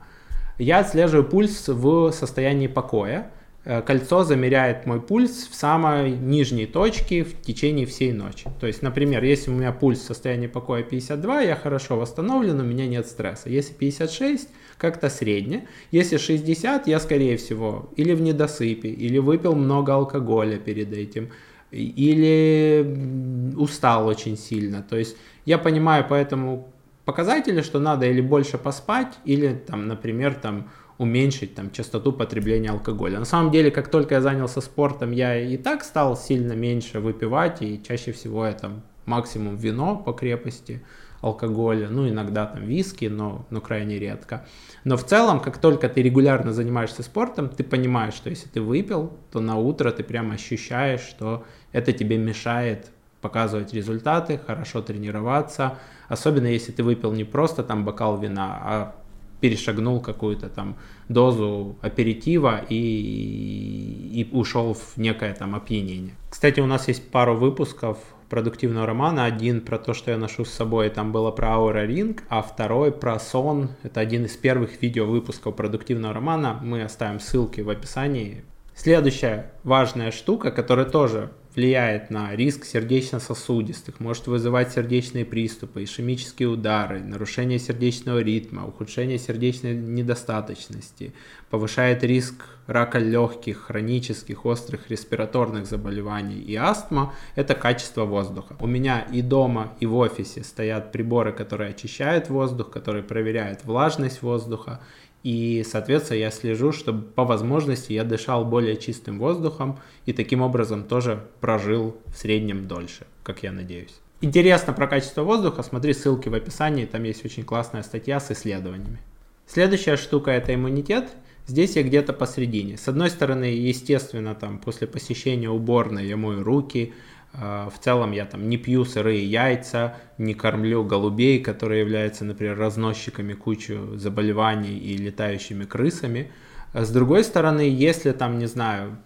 Я 0.58 0.80
отслеживаю 0.80 1.24
пульс 1.24 1.68
в 1.68 2.12
состоянии 2.12 2.68
покоя. 2.68 3.32
Э, 3.64 3.82
кольцо 3.82 4.24
замеряет 4.24 4.86
мой 4.86 5.02
пульс 5.02 5.48
в 5.52 5.54
самой 5.54 6.12
нижней 6.12 6.66
точке 6.66 7.24
в 7.24 7.42
течение 7.42 7.86
всей 7.86 8.12
ночи. 8.12 8.50
То 8.60 8.66
есть, 8.66 8.82
например, 8.82 9.24
если 9.24 9.52
у 9.52 9.54
меня 9.54 9.72
пульс 9.72 10.00
в 10.00 10.06
состоянии 10.06 10.48
покоя 10.48 10.84
52, 10.84 11.42
я 11.42 11.56
хорошо 11.56 11.98
восстановлен, 11.98 12.60
у 12.60 12.64
меня 12.64 12.88
нет 12.88 13.06
стресса. 13.08 13.50
Если 13.50 13.74
56, 13.74 14.50
как-то 14.78 15.10
средне. 15.10 15.68
Если 15.92 16.18
60, 16.18 16.88
я 16.88 17.00
скорее 17.00 17.38
всего 17.38 17.90
или 17.96 18.14
в 18.14 18.22
недосыпе, 18.22 18.90
или 18.90 19.18
выпил 19.18 19.54
много 19.54 19.94
алкоголя 19.94 20.58
перед 20.58 20.94
этим, 20.94 21.30
или 21.72 23.54
устал 23.58 24.08
очень 24.08 24.38
сильно. 24.38 24.82
То 24.82 24.98
есть 24.98 25.18
я 25.46 25.58
понимаю 25.58 26.06
поэтому 26.08 26.74
показатели, 27.08 27.62
что 27.62 27.80
надо 27.80 28.06
или 28.06 28.20
больше 28.20 28.58
поспать, 28.58 29.14
или, 29.24 29.54
там, 29.54 29.88
например, 29.88 30.36
там, 30.36 30.70
уменьшить 30.98 31.56
там, 31.56 31.72
частоту 31.72 32.12
потребления 32.12 32.70
алкоголя. 32.70 33.18
На 33.18 33.26
самом 33.26 33.50
деле, 33.50 33.72
как 33.72 33.90
только 33.90 34.16
я 34.16 34.22
занялся 34.22 34.60
спортом, 34.60 35.12
я 35.12 35.40
и 35.40 35.56
так 35.56 35.86
стал 35.86 36.18
сильно 36.18 36.52
меньше 36.52 37.00
выпивать, 37.00 37.62
и 37.62 37.82
чаще 37.82 38.12
всего 38.12 38.46
я 38.46 38.52
там 38.52 38.84
максимум 39.06 39.56
вино 39.56 39.96
по 39.96 40.12
крепости 40.12 40.84
алкоголя, 41.22 41.88
ну 41.90 42.10
иногда 42.10 42.46
там 42.46 42.66
виски, 42.66 43.06
но, 43.06 43.48
но 43.52 43.62
крайне 43.62 43.98
редко. 44.00 44.46
Но 44.84 44.98
в 44.98 45.06
целом, 45.06 45.40
как 45.40 45.60
только 45.60 45.88
ты 45.88 46.02
регулярно 46.02 46.52
занимаешься 46.52 47.04
спортом, 47.04 47.48
ты 47.48 47.64
понимаешь, 47.64 48.16
что 48.16 48.30
если 48.30 48.50
ты 48.50 48.60
выпил, 48.60 49.14
то 49.32 49.40
на 49.40 49.56
утро 49.56 49.92
ты 49.92 50.04
прямо 50.04 50.34
ощущаешь, 50.34 51.02
что 51.02 51.46
это 51.72 51.94
тебе 51.94 52.18
мешает 52.18 52.92
показывать 53.28 53.74
результаты, 53.74 54.40
хорошо 54.48 54.82
тренироваться, 54.82 55.78
особенно 56.08 56.48
если 56.48 56.72
ты 56.72 56.82
выпил 56.82 57.12
не 57.12 57.26
просто 57.26 57.62
там 57.62 57.84
бокал 57.84 58.18
вина, 58.18 58.60
а 58.64 58.96
перешагнул 59.42 60.00
какую-то 60.00 60.48
там 60.50 60.78
дозу 61.10 61.76
аперитива 61.82 62.62
и, 62.70 64.22
и 64.22 64.30
ушел 64.32 64.74
в 64.74 64.98
некое 64.98 65.34
там 65.34 65.56
опьянение. 65.56 66.16
Кстати, 66.30 66.62
у 66.62 66.66
нас 66.66 66.88
есть 66.88 67.12
пару 67.12 67.36
выпусков 67.36 67.98
продуктивного 68.30 68.86
романа. 68.86 69.26
Один 69.26 69.62
про 69.62 69.78
то, 69.78 69.94
что 69.94 70.12
я 70.12 70.18
ношу 70.18 70.46
с 70.46 70.50
собой, 70.50 70.90
там 70.90 71.12
было 71.12 71.32
про 71.32 71.50
Aura 71.50 71.86
Ring, 71.86 72.20
а 72.30 72.42
второй 72.42 72.92
про 72.92 73.20
сон. 73.20 73.70
Это 73.84 74.00
один 74.00 74.26
из 74.26 74.38
первых 74.38 74.82
видео 74.82 75.06
выпусков 75.06 75.56
продуктивного 75.56 76.14
романа. 76.14 76.60
Мы 76.62 76.82
оставим 76.82 77.20
ссылки 77.20 77.62
в 77.62 77.70
описании. 77.70 78.44
Следующая 78.76 79.52
важная 79.64 80.12
штука, 80.12 80.52
которая 80.52 80.86
тоже 80.86 81.32
влияет 81.58 82.12
на 82.12 82.36
риск 82.36 82.66
сердечно-сосудистых, 82.66 84.00
может 84.00 84.28
вызывать 84.28 84.74
сердечные 84.74 85.26
приступы, 85.26 85.84
ишемические 85.84 86.50
удары, 86.50 87.00
нарушение 87.00 87.58
сердечного 87.58 88.20
ритма, 88.20 88.68
ухудшение 88.68 89.18
сердечной 89.18 89.76
недостаточности, 89.76 91.14
повышает 91.50 92.04
риск 92.04 92.46
рака 92.68 93.00
легких, 93.00 93.58
хронических, 93.58 94.46
острых 94.46 94.92
респираторных 94.92 95.66
заболеваний 95.66 96.40
и 96.40 96.56
астма– 96.56 97.16
это 97.36 97.56
качество 97.56 98.06
воздуха. 98.06 98.56
У 98.60 98.68
меня 98.68 99.08
и 99.12 99.24
дома, 99.24 99.74
и 99.80 99.88
в 99.88 99.96
офисе 99.96 100.44
стоят 100.44 100.92
приборы, 100.92 101.32
которые 101.32 101.72
очищают 101.72 102.30
воздух, 102.30 102.70
которые 102.70 103.04
проверяют 103.04 103.66
влажность 103.66 104.22
воздуха, 104.22 104.80
и, 105.28 105.66
соответственно, 105.70 106.20
я 106.20 106.32
слежу, 106.32 106.72
чтобы 106.72 107.02
по 107.02 107.26
возможности 107.26 107.92
я 107.92 108.06
дышал 108.06 108.46
более 108.46 108.78
чистым 108.78 109.20
воздухом 109.20 109.78
и 110.06 110.14
таким 110.14 110.42
образом 110.42 110.86
тоже 110.86 111.22
прожил 111.42 111.98
в 112.06 112.18
среднем 112.18 112.66
дольше, 112.66 113.08
как 113.24 113.44
я 113.44 113.52
надеюсь. 113.52 114.00
Интересно 114.22 114.72
про 114.72 114.88
качество 114.88 115.24
воздуха, 115.24 115.64
смотри 115.64 115.92
ссылки 115.92 116.30
в 116.30 116.34
описании, 116.34 116.86
там 116.86 117.04
есть 117.04 117.26
очень 117.26 117.44
классная 117.44 117.84
статья 117.84 118.22
с 118.22 118.32
исследованиями. 118.32 119.00
Следующая 119.46 119.98
штука 119.98 120.32
это 120.32 120.56
иммунитет. 120.56 121.10
Здесь 121.46 121.76
я 121.76 121.84
где-то 121.84 122.14
посередине. 122.14 122.78
С 122.78 122.88
одной 122.88 123.10
стороны, 123.10 123.46
естественно, 123.54 124.34
там 124.34 124.60
после 124.60 124.88
посещения 124.88 125.50
уборной 125.50 126.08
я 126.08 126.16
мою 126.16 126.42
руки, 126.42 126.94
в 127.38 127.74
целом 127.80 128.12
я 128.14 128.26
там 128.26 128.50
не 128.50 128.58
пью 128.58 128.84
сырые 128.84 129.24
яйца, 129.26 129.96
не 130.18 130.34
кормлю 130.34 130.84
голубей, 130.84 131.40
которые 131.40 131.82
являются, 131.82 132.26
например, 132.26 132.58
разносчиками 132.58 133.34
кучу 133.34 133.96
заболеваний 133.96 134.78
и 134.78 134.98
летающими 134.98 135.66
крысами. 135.66 136.32
А 136.74 136.84
с 136.84 136.90
другой 136.90 137.24
стороны, 137.24 137.62
если 137.62 138.12
там, 138.12 138.40
не 138.40 138.48
знаю, 138.48 138.98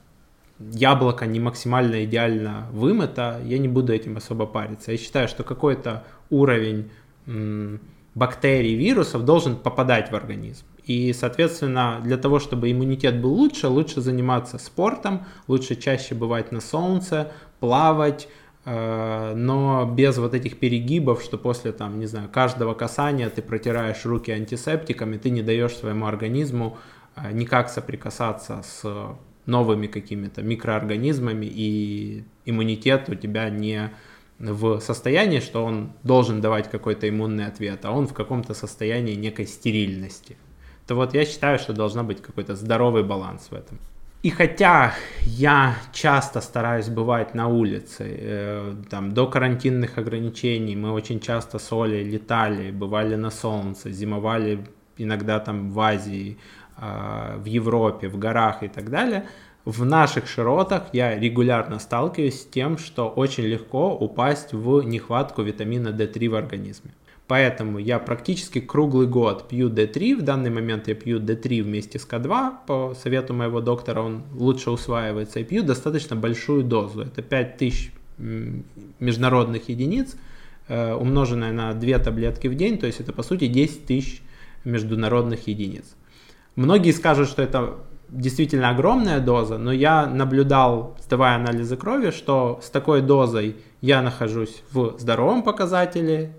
яблоко 0.59 1.25
не 1.25 1.39
максимально 1.39 2.05
идеально 2.05 2.67
вымыто, 2.71 3.41
я 3.43 3.57
не 3.57 3.67
буду 3.67 3.93
этим 3.93 4.17
особо 4.17 4.45
париться. 4.45 4.91
Я 4.91 4.97
считаю, 4.97 5.27
что 5.27 5.43
какой-то 5.43 6.05
уровень 6.29 6.89
бактерий, 8.15 8.75
вирусов 8.75 9.25
должен 9.25 9.56
попадать 9.56 10.12
в 10.12 10.15
организм. 10.15 10.65
И, 10.84 11.13
соответственно, 11.13 12.01
для 12.03 12.18
того, 12.18 12.39
чтобы 12.39 12.72
иммунитет 12.72 13.22
был 13.22 13.34
лучше, 13.34 13.68
лучше 13.68 14.01
заниматься 14.01 14.58
спортом, 14.58 15.25
лучше 15.48 15.75
чаще 15.75 16.15
бывать 16.15 16.51
на 16.51 16.60
солнце, 16.60 17.32
плавать, 17.60 18.27
э, 18.65 19.34
но 19.36 19.86
без 19.86 20.18
вот 20.18 20.34
этих 20.34 20.58
перегибов, 20.58 21.22
что 21.22 21.38
после 21.38 21.72
там, 21.72 22.00
не 22.00 22.08
знаю, 22.08 22.30
каждого 22.30 22.74
касания 22.74 23.30
ты 23.30 23.41
протираешь 23.41 24.06
руки 24.06 24.32
антисептиками, 24.32 25.18
ты 25.18 25.30
не 25.30 25.44
даешь 25.44 25.75
своему 25.75 26.08
организму 26.08 26.77
э, 27.15 27.32
никак 27.32 27.70
соприкасаться 27.70 28.63
с 28.63 29.15
новыми 29.46 29.88
какими-то 29.88 30.41
микроорганизмами, 30.41 31.46
и 31.46 32.24
иммунитет 32.46 33.08
у 33.10 33.15
тебя 33.15 33.50
не 33.50 33.91
в 34.41 34.79
состоянии, 34.79 35.39
что 35.39 35.63
он 35.63 35.91
должен 36.03 36.41
давать 36.41 36.69
какой-то 36.69 37.07
иммунный 37.07 37.45
ответ, 37.45 37.86
а 37.86 37.91
он 37.91 38.07
в 38.07 38.13
каком-то 38.13 38.53
состоянии 38.53 39.15
некой 39.15 39.45
стерильности. 39.45 40.36
То 40.88 40.95
вот 40.95 41.13
я 41.13 41.25
считаю, 41.25 41.60
что 41.60 41.74
должна 41.74 42.03
быть 42.03 42.21
какой-то 42.21 42.55
здоровый 42.55 43.03
баланс 43.03 43.48
в 43.51 43.53
этом. 43.53 43.77
И 44.24 44.29
хотя 44.29 44.93
я 45.21 45.75
часто 45.93 46.41
стараюсь 46.41 46.89
бывать 46.89 47.33
на 47.36 47.48
улице, 47.48 48.03
э, 48.19 48.75
там, 48.89 49.13
до 49.13 49.25
карантинных 49.25 49.98
ограничений 49.98 50.75
мы 50.75 50.91
очень 50.91 51.19
часто 51.19 51.57
с 51.57 51.71
Олей 51.71 52.03
летали, 52.03 52.71
бывали 52.71 53.15
на 53.15 53.31
солнце, 53.31 53.91
зимовали 53.91 54.60
иногда 54.98 55.39
там 55.39 55.71
в 55.71 55.79
Азии, 55.79 56.38
э, 56.77 57.38
в 57.38 57.45
Европе, 57.45 58.10
в 58.10 58.19
горах 58.19 58.62
и 58.62 58.67
так 58.67 58.89
далее, 58.91 59.25
в 59.65 59.86
наших 59.86 60.27
широтах 60.27 60.86
я 60.94 61.18
регулярно 61.18 61.80
сталкиваюсь 61.80 62.41
с 62.41 62.46
тем, 62.46 62.77
что 62.77 63.08
очень 63.08 63.44
легко 63.44 63.96
упасть 63.96 64.53
в 64.53 64.82
нехватку 64.82 65.44
витамина 65.44 65.89
D3 65.89 66.30
в 66.30 66.36
организме. 66.36 66.91
Поэтому 67.27 67.77
я 67.77 68.00
практически 68.00 68.60
круглый 68.60 69.08
год 69.08 69.48
пью 69.48 69.70
D3. 69.70 70.18
В 70.18 70.22
данный 70.24 70.50
момент 70.50 70.88
я 70.88 70.96
пью 70.96 71.20
D3 71.20 71.62
вместе 71.62 71.98
с 72.00 72.08
К2. 72.08 72.53
По 72.68 72.94
совету 73.01 73.34
моего 73.34 73.62
доктора 73.62 74.01
он 74.01 74.24
лучше 74.34 74.72
усваивается. 74.72 75.39
И 75.39 75.44
пью 75.44 75.63
достаточно 75.63 76.15
большую 76.15 76.63
дозу. 76.63 77.03
Это 77.03 77.22
5000 77.22 77.94
международных 79.00 79.70
единиц, 79.70 80.15
э, 80.68 80.94
умноженное 80.94 81.53
на 81.53 81.74
2 81.74 82.00
таблетки 82.00 82.48
в 82.48 82.56
день. 82.56 82.77
То 82.77 82.88
есть 82.88 83.00
это 83.00 83.13
по 83.13 83.24
сути 83.24 83.48
10 83.48 83.86
тысяч 83.86 84.22
международных 84.65 85.48
единиц. 85.48 85.86
Многие 86.56 86.91
скажут, 86.91 87.30
что 87.30 87.41
это 87.41 87.75
действительно 88.12 88.70
огромная 88.70 89.20
доза, 89.20 89.58
но 89.58 89.72
я 89.72 90.06
наблюдал, 90.06 90.98
сдавая 91.01 91.36
анализы 91.36 91.77
крови, 91.77 92.12
что 92.12 92.60
с 92.62 92.70
такой 92.70 93.01
дозой 93.01 93.56
я 93.80 94.01
нахожусь 94.01 94.63
в 94.72 95.00
здоровом 95.00 95.44
показателе 95.44 96.36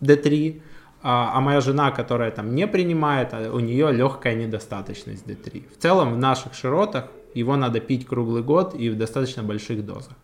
D3, 0.00 0.62
а, 1.02 1.32
а 1.34 1.40
моя 1.40 1.60
жена, 1.60 1.90
которая 1.90 2.30
там 2.30 2.54
не 2.54 2.66
принимает, 2.66 3.34
а 3.34 3.52
у 3.52 3.60
нее 3.60 3.92
легкая 3.92 4.34
недостаточность 4.34 5.26
D3. 5.26 5.64
В 5.76 5.80
целом 5.80 6.14
в 6.14 6.18
наших 6.18 6.54
широтах 6.54 7.08
его 7.34 7.56
надо 7.56 7.80
пить 7.80 8.06
круглый 8.06 8.42
год 8.42 8.74
и 8.74 8.88
в 8.88 8.96
достаточно 8.96 9.42
больших 9.42 9.84
дозах. 9.84 10.14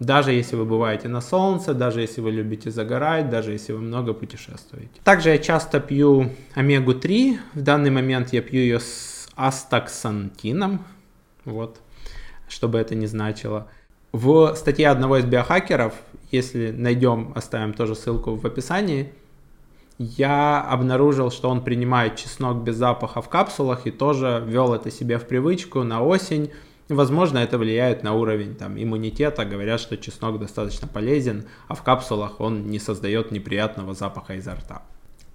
Даже 0.00 0.32
если 0.32 0.54
вы 0.54 0.64
бываете 0.64 1.08
на 1.08 1.20
солнце, 1.20 1.74
даже 1.74 2.00
если 2.00 2.20
вы 2.20 2.30
любите 2.30 2.70
загорать, 2.70 3.30
даже 3.30 3.52
если 3.52 3.72
вы 3.72 3.80
много 3.80 4.14
путешествуете. 4.14 4.90
Также 5.02 5.30
я 5.30 5.38
часто 5.38 5.80
пью 5.80 6.30
омегу-3. 6.54 7.38
В 7.54 7.62
данный 7.62 7.90
момент 7.90 8.32
я 8.32 8.40
пью 8.40 8.60
ее 8.60 8.78
с 8.78 9.17
астаксантином. 9.38 10.84
Вот, 11.44 11.80
чтобы 12.48 12.78
это 12.78 12.94
не 12.94 13.06
значило. 13.06 13.68
В 14.12 14.54
статье 14.54 14.88
одного 14.88 15.18
из 15.18 15.24
биохакеров, 15.24 15.94
если 16.30 16.70
найдем, 16.70 17.32
оставим 17.34 17.72
тоже 17.72 17.94
ссылку 17.94 18.34
в 18.34 18.44
описании, 18.44 19.12
я 19.98 20.60
обнаружил, 20.60 21.30
что 21.30 21.48
он 21.50 21.62
принимает 21.62 22.16
чеснок 22.16 22.62
без 22.62 22.76
запаха 22.76 23.20
в 23.20 23.28
капсулах 23.28 23.86
и 23.86 23.90
тоже 23.90 24.42
ввел 24.46 24.74
это 24.74 24.90
себе 24.90 25.18
в 25.18 25.26
привычку 25.26 25.82
на 25.82 26.02
осень 26.02 26.50
Возможно, 26.88 27.38
это 27.38 27.58
влияет 27.58 28.02
на 28.02 28.14
уровень 28.14 28.54
там, 28.54 28.82
иммунитета. 28.82 29.44
Говорят, 29.44 29.80
что 29.80 29.98
чеснок 29.98 30.38
достаточно 30.38 30.88
полезен, 30.88 31.44
а 31.68 31.74
в 31.74 31.82
капсулах 31.82 32.40
он 32.40 32.70
не 32.70 32.78
создает 32.78 33.30
неприятного 33.30 33.92
запаха 33.92 34.34
изо 34.34 34.54
рта. 34.54 34.82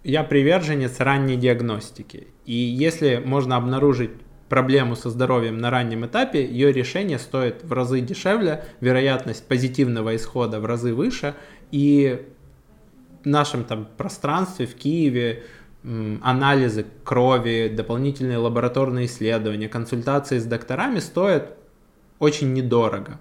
Я 0.03 0.24
приверженец 0.24 1.00
ранней 1.00 1.38
диагностики. 1.38 2.27
И 2.45 2.53
если 2.53 3.22
можно 3.24 3.55
обнаружить 3.55 4.12
проблему 4.50 4.95
со 4.95 5.10
здоровьем 5.10 5.57
на 5.57 5.69
раннем 5.69 6.05
этапе, 6.05 6.45
ее 6.45 6.72
решение 6.72 7.17
стоит 7.17 7.63
в 7.63 7.72
разы 7.74 8.01
дешевле, 8.01 8.65
вероятность 8.81 9.48
позитивного 9.48 10.15
исхода 10.15 10.60
в 10.60 10.65
разы 10.65 10.93
выше, 10.93 11.36
и 11.72 12.27
в 13.24 13.27
нашем 13.27 13.63
там 13.63 13.88
пространстве 13.98 14.67
в 14.67 14.75
Киеве 14.75 15.43
анализы 15.83 16.86
крови, 17.03 17.74
дополнительные 17.75 18.38
лабораторные 18.38 19.07
исследования, 19.07 19.67
консультации 19.67 20.39
с 20.39 20.45
докторами 20.45 21.00
стоят 21.00 21.57
очень 22.19 22.53
недорого. 22.53 23.19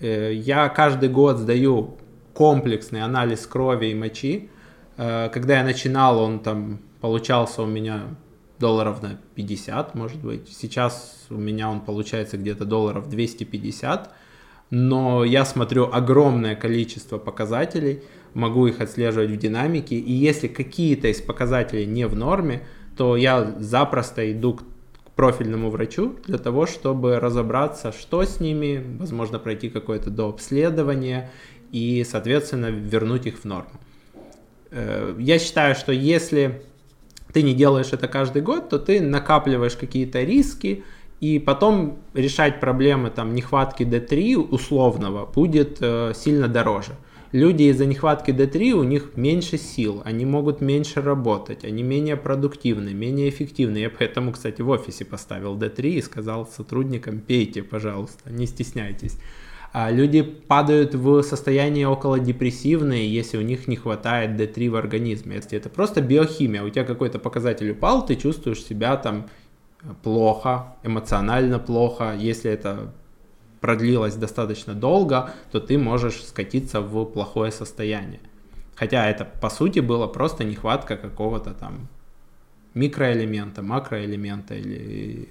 Э, 0.00 0.32
я 0.34 0.68
каждый 0.68 1.08
год 1.08 1.38
сдаю 1.38 1.96
комплексный 2.34 3.02
анализ 3.02 3.46
крови 3.46 3.86
и 3.86 3.94
мочи. 3.94 4.50
Э, 4.96 5.28
когда 5.32 5.58
я 5.58 5.64
начинал, 5.64 6.18
он 6.18 6.40
там 6.40 6.80
получался 7.00 7.62
у 7.62 7.66
меня 7.66 8.02
долларов 8.58 9.02
на 9.02 9.18
50, 9.34 9.94
может 9.94 10.22
быть. 10.22 10.48
Сейчас 10.48 11.26
у 11.30 11.36
меня 11.36 11.68
он 11.68 11.80
получается 11.80 12.36
где-то 12.36 12.64
долларов 12.64 13.08
250. 13.08 14.12
Но 14.70 15.24
я 15.24 15.44
смотрю 15.44 15.90
огромное 15.92 16.56
количество 16.56 17.18
показателей– 17.18 18.02
могу 18.34 18.66
их 18.66 18.80
отслеживать 18.80 19.30
в 19.30 19.36
динамике, 19.36 19.96
и 19.96 20.12
если 20.12 20.48
какие-то 20.48 21.08
из 21.08 21.20
показателей 21.20 21.86
не 21.86 22.06
в 22.06 22.16
норме, 22.16 22.62
то 22.96 23.16
я 23.16 23.54
запросто 23.58 24.30
иду 24.32 24.54
к 24.54 24.62
профильному 25.16 25.70
врачу 25.70 26.16
для 26.26 26.38
того, 26.38 26.66
чтобы 26.66 27.20
разобраться, 27.20 27.92
что 27.92 28.24
с 28.24 28.40
ними, 28.40 28.82
возможно, 28.98 29.38
пройти 29.38 29.68
какое-то 29.68 30.10
дообследование 30.10 31.30
и, 31.70 32.04
соответственно, 32.08 32.66
вернуть 32.66 33.26
их 33.26 33.40
в 33.40 33.44
норму. 33.44 33.80
Э, 34.72 35.14
я 35.18 35.38
считаю, 35.38 35.74
что 35.74 35.92
если 35.92 36.62
ты 37.32 37.42
не 37.42 37.54
делаешь 37.54 37.92
это 37.92 38.08
каждый 38.08 38.42
год, 38.42 38.68
то 38.68 38.78
ты 38.78 39.00
накапливаешь 39.00 39.76
какие-то 39.76 40.22
риски, 40.22 40.84
и 41.20 41.38
потом 41.38 41.98
решать 42.14 42.58
проблемы 42.58 43.10
там, 43.10 43.34
нехватки 43.34 43.84
D3 43.84 44.36
условного 44.36 45.24
будет 45.26 45.78
э, 45.80 46.12
сильно 46.16 46.48
дороже 46.48 46.96
люди 47.32 47.64
из-за 47.64 47.86
нехватки 47.86 48.30
D3 48.30 48.72
у 48.72 48.82
них 48.82 49.12
меньше 49.16 49.58
сил, 49.58 50.02
они 50.04 50.24
могут 50.24 50.60
меньше 50.60 51.00
работать, 51.00 51.64
они 51.64 51.82
менее 51.82 52.16
продуктивны, 52.16 52.92
менее 52.94 53.28
эффективны. 53.28 53.78
Я 53.78 53.90
поэтому, 53.90 54.32
кстати, 54.32 54.62
в 54.62 54.68
офисе 54.68 55.04
поставил 55.04 55.56
D3 55.56 55.88
и 55.88 56.02
сказал 56.02 56.46
сотрудникам, 56.46 57.20
пейте, 57.20 57.62
пожалуйста, 57.62 58.30
не 58.30 58.46
стесняйтесь. 58.46 59.18
А 59.72 59.90
люди 59.90 60.20
падают 60.22 60.94
в 60.94 61.22
состояние 61.22 61.88
около 61.88 62.18
депрессивное, 62.18 63.04
если 63.04 63.38
у 63.38 63.40
них 63.40 63.68
не 63.68 63.76
хватает 63.76 64.38
D3 64.38 64.68
в 64.68 64.76
организме. 64.76 65.36
Если 65.36 65.56
это 65.56 65.70
просто 65.70 66.02
биохимия, 66.02 66.62
у 66.62 66.68
тебя 66.68 66.84
какой-то 66.84 67.18
показатель 67.18 67.70
упал, 67.70 68.04
ты 68.04 68.16
чувствуешь 68.16 68.62
себя 68.62 68.96
там 68.98 69.30
плохо, 70.02 70.76
эмоционально 70.82 71.58
плохо. 71.58 72.14
Если 72.18 72.50
это 72.50 72.92
продлилась 73.60 74.14
достаточно 74.14 74.74
долго, 74.74 75.30
то 75.50 75.58
ты 75.58 75.78
можешь 75.78 76.22
скатиться 76.22 76.82
в 76.82 77.06
плохое 77.06 77.50
состояние. 77.50 78.20
Хотя 78.74 79.08
это 79.08 79.24
по 79.24 79.48
сути 79.48 79.80
было 79.80 80.06
просто 80.06 80.44
нехватка 80.44 80.96
какого-то 80.98 81.54
там 81.54 81.88
микроэлемента, 82.74 83.62
макроэлемента 83.62 84.54
или 84.54 85.28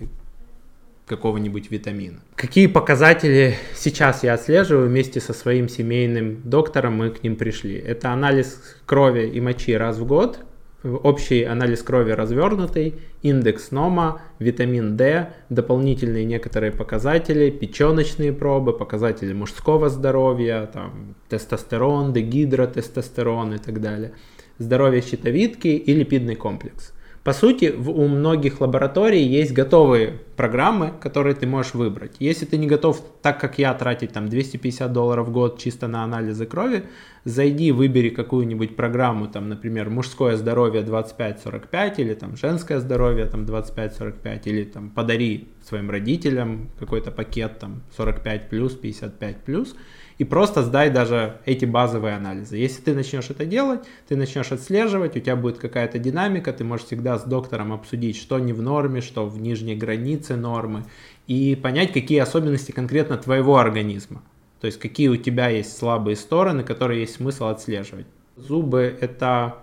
какого-нибудь 1.06 1.72
витамина. 1.72 2.20
Какие 2.36 2.68
показатели 2.68 3.56
сейчас 3.76 4.24
я 4.24 4.34
отслеживаю 4.34 4.88
вместе 4.88 5.20
со 5.20 5.34
своим 5.34 5.68
семейным 5.68 6.42
доктором, 6.44 6.96
мы 6.96 7.10
к 7.10 7.24
ним 7.24 7.36
пришли. 7.36 7.76
Это 7.76 8.12
анализ 8.12 8.62
крови 8.86 9.28
и 9.28 9.42
мочи 9.42 9.76
раз 9.76 9.98
в 9.98 10.06
год, 10.06 10.40
общий 10.84 11.44
анализ 11.44 11.84
крови 11.84 12.12
развернутый, 12.12 12.96
индекс 13.22 13.72
НОМА, 13.72 14.22
витамин 14.40 14.98
D, 14.98 15.34
дополнительные 15.50 16.26
некоторые 16.26 16.72
показатели, 16.72 17.50
печеночные 17.50 18.34
пробы, 18.34 18.74
показатели 18.74 19.34
мужского 19.34 19.90
здоровья, 19.90 20.70
там, 20.74 21.16
тестостерон, 21.30 22.14
дегидротестостерон 22.14 23.54
и 23.56 23.58
так 23.58 23.82
далее, 23.82 24.14
здоровье 24.58 25.02
щитовидки 25.02 25.68
и 25.68 25.94
липидный 25.94 26.36
комплекс– 26.36 26.94
по 27.24 27.34
сути, 27.34 27.72
в, 27.78 27.92
у 27.92 28.08
многих 28.08 28.62
лабораторий 28.62 29.24
есть 29.24 29.54
готовые 29.54 30.22
программы, 30.36 30.92
которые 31.00 31.36
ты 31.36 31.46
можешь 31.46 31.76
выбрать. 31.76 32.16
Если 32.18 32.46
ты 32.46 32.58
не 32.58 32.66
готов, 32.66 33.00
так 33.22 33.40
как 33.40 33.60
я, 33.60 33.74
тратить 33.76 34.12
там 34.12 34.28
250 34.28 34.92
долларов 34.92 35.28
в 35.28 35.32
год 35.32 35.60
чисто 35.60 35.88
на 35.88 36.04
анализы 36.04 36.48
крови, 36.48 36.86
зайди, 37.24 37.72
выбери 37.72 38.10
какую-нибудь 38.10 38.76
программу, 38.76 39.28
там, 39.28 39.50
например, 39.50 39.92
мужское 39.92 40.36
здоровье 40.36 40.82
25-45 40.82 41.96
или 41.98 42.16
там 42.16 42.36
женское 42.38 42.80
здоровье 42.80 43.28
там 43.28 43.46
25-45 43.46 44.42
или 44.46 44.64
там 44.64 44.90
подари 44.90 45.50
своим 45.64 45.92
родителям 45.92 46.72
какой-то 46.80 47.12
пакет 47.12 47.60
там 47.60 47.84
45 47.98 48.50
плюс, 48.50 48.74
55 48.74 49.38
плюс 49.44 49.76
и 50.22 50.24
просто 50.24 50.62
сдай 50.62 50.92
даже 50.92 51.38
эти 51.46 51.66
базовые 51.66 52.16
анализы. 52.16 52.56
Если 52.56 52.80
ты 52.84 52.94
начнешь 52.94 53.32
это 53.32 53.44
делать, 53.44 53.80
ты 54.08 54.16
начнешь 54.16 54.52
отслеживать, 54.52 55.18
у 55.18 55.20
тебя 55.20 55.36
будет 55.36 55.58
какая-то 55.58 55.98
динамика, 55.98 56.54
ты 56.54 56.64
можешь 56.64 56.86
всегда 56.86 57.18
с 57.18 57.24
доктором 57.24 57.74
обсудить, 57.74 58.18
что 58.18 58.38
не 58.38 58.54
в 58.54 58.62
норме, 58.62 59.02
что 59.02 59.26
в 59.26 59.42
нижней 59.42 59.76
границе 59.76 60.36
нормы, 60.36 60.84
и 61.26 61.56
понять, 61.56 61.92
какие 61.92 62.20
особенности 62.20 62.72
конкретно 62.72 63.18
твоего 63.18 63.58
организма. 63.58 64.22
То 64.60 64.68
есть 64.68 64.78
какие 64.78 65.08
у 65.08 65.18
тебя 65.18 65.50
есть 65.50 65.76
слабые 65.76 66.16
стороны, 66.16 66.62
которые 66.62 67.02
есть 67.02 67.16
смысл 67.16 67.46
отслеживать. 67.46 68.06
Зубы 68.38 68.96
это 69.02 69.56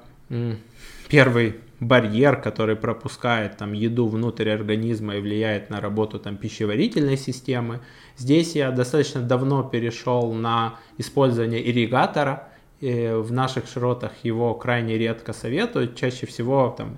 первый 1.09 1.55
барьер, 1.81 2.41
который 2.41 2.77
пропускает 2.77 3.57
там 3.57 3.73
еду 3.73 4.07
внутрь 4.07 4.51
организма 4.51 5.17
и 5.17 5.21
влияет 5.21 5.71
на 5.71 5.81
работу 5.81 6.19
там 6.19 6.37
пищеварительной 6.37 7.17
системы. 7.17 7.81
Здесь 8.17 8.57
я 8.57 8.71
достаточно 8.71 9.21
давно 9.21 9.62
перешел 9.62 10.33
на 10.33 10.77
использование 10.99 11.69
ирригатора. 11.71 12.49
И 12.81 13.12
в 13.12 13.33
наших 13.33 13.67
широтах 13.67 14.12
его 14.23 14.55
крайне 14.55 14.99
редко 14.99 15.33
советуют. 15.33 15.97
Чаще 15.97 16.27
всего 16.27 16.75
там 16.77 16.97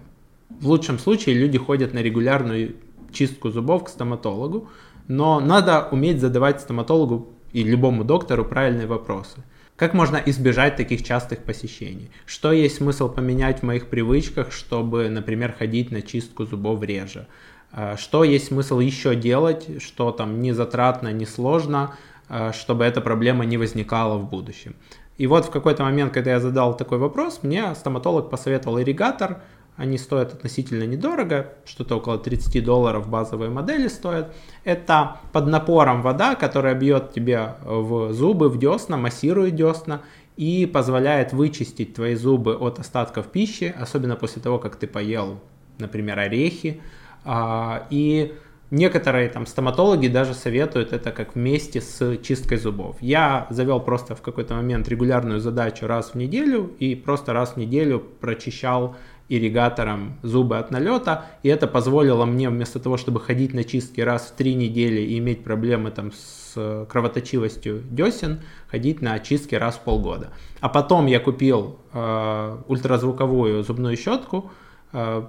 в 0.48 0.68
лучшем 0.68 0.98
случае 0.98 1.36
люди 1.36 1.58
ходят 1.58 1.94
на 1.94 2.00
регулярную 2.00 2.76
чистку 3.12 3.50
зубов 3.50 3.84
к 3.84 3.88
стоматологу, 3.88 4.68
но 5.08 5.40
надо 5.40 5.88
уметь 5.90 6.20
задавать 6.20 6.60
стоматологу 6.60 7.30
и 7.52 7.62
любому 7.62 8.04
доктору 8.04 8.44
правильные 8.44 8.86
вопросы. 8.86 9.42
Как 9.80 9.94
можно 9.94 10.18
избежать 10.18 10.76
таких 10.76 11.02
частых 11.02 11.38
посещений? 11.38 12.10
Что 12.26 12.52
есть 12.52 12.76
смысл 12.76 13.08
поменять 13.08 13.60
в 13.60 13.62
моих 13.62 13.86
привычках, 13.86 14.52
чтобы, 14.52 15.08
например, 15.08 15.54
ходить 15.58 15.90
на 15.90 16.02
чистку 16.02 16.44
зубов 16.44 16.82
реже? 16.82 17.26
А, 17.72 17.96
что 17.96 18.22
есть 18.22 18.48
смысл 18.48 18.78
еще 18.78 19.14
делать, 19.14 19.82
что 19.82 20.10
там 20.10 20.42
не 20.42 20.52
затратно, 20.52 21.14
не 21.14 21.24
сложно, 21.24 21.94
а, 22.28 22.52
чтобы 22.52 22.84
эта 22.84 23.00
проблема 23.00 23.46
не 23.46 23.56
возникала 23.56 24.18
в 24.18 24.28
будущем? 24.28 24.76
И 25.16 25.26
вот 25.26 25.46
в 25.46 25.50
какой-то 25.50 25.82
момент, 25.82 26.12
когда 26.12 26.32
я 26.32 26.40
задал 26.40 26.76
такой 26.76 26.98
вопрос, 26.98 27.40
мне 27.42 27.74
стоматолог 27.74 28.28
посоветовал 28.28 28.80
ирригатор, 28.80 29.40
они 29.80 29.96
стоят 29.96 30.34
относительно 30.34 30.84
недорого, 30.84 31.54
что-то 31.64 31.96
около 31.96 32.18
30 32.18 32.62
долларов 32.62 33.08
базовые 33.08 33.50
модели 33.50 33.88
стоят. 33.88 34.30
Это 34.62 35.16
под 35.32 35.46
напором 35.46 36.02
вода, 36.02 36.34
которая 36.34 36.74
бьет 36.74 37.14
тебе 37.14 37.54
в 37.64 38.12
зубы, 38.12 38.50
в 38.50 38.58
десна, 38.58 38.98
массирует 38.98 39.56
десна 39.56 40.02
и 40.36 40.66
позволяет 40.66 41.32
вычистить 41.32 41.94
твои 41.94 42.14
зубы 42.14 42.56
от 42.56 42.78
остатков 42.78 43.28
пищи, 43.28 43.74
особенно 43.74 44.16
после 44.16 44.42
того, 44.42 44.58
как 44.58 44.76
ты 44.76 44.86
поел, 44.86 45.40
например, 45.78 46.18
орехи. 46.18 46.82
А, 47.24 47.86
и 47.88 48.34
Некоторые 48.70 49.28
там 49.28 49.46
стоматологи 49.46 50.06
даже 50.06 50.32
советуют 50.32 50.92
это 50.92 51.10
как 51.10 51.34
вместе 51.34 51.80
с 51.80 52.16
чисткой 52.18 52.58
зубов. 52.58 52.96
Я 53.00 53.48
завел 53.50 53.80
просто 53.80 54.14
в 54.14 54.22
какой-то 54.22 54.54
момент 54.54 54.88
регулярную 54.88 55.40
задачу 55.40 55.88
раз 55.88 56.10
в 56.10 56.14
неделю 56.14 56.72
и 56.78 56.94
просто 56.94 57.32
раз 57.32 57.54
в 57.54 57.56
неделю 57.56 57.98
прочищал 57.98 58.94
ирригатором 59.30 60.18
зубы 60.22 60.58
от 60.58 60.70
налета, 60.70 61.26
и 61.42 61.48
это 61.48 61.66
позволило 61.66 62.26
мне 62.26 62.50
вместо 62.50 62.80
того, 62.80 62.96
чтобы 62.96 63.20
ходить 63.20 63.54
на 63.54 63.64
чистки 63.64 64.00
раз 64.00 64.26
в 64.26 64.32
три 64.32 64.54
недели 64.54 65.00
и 65.00 65.18
иметь 65.18 65.44
проблемы 65.44 65.90
там 65.90 66.12
с 66.12 66.86
кровоточивостью 66.90 67.82
десен, 67.90 68.40
ходить 68.68 69.00
на 69.00 69.18
чистки 69.20 69.54
раз 69.54 69.76
в 69.76 69.80
полгода. 69.80 70.30
А 70.60 70.68
потом 70.68 71.06
я 71.06 71.20
купил 71.20 71.78
э, 71.92 72.58
ультразвуковую 72.66 73.62
зубную 73.62 73.96
щетку, 73.96 74.50
э, 74.92 75.22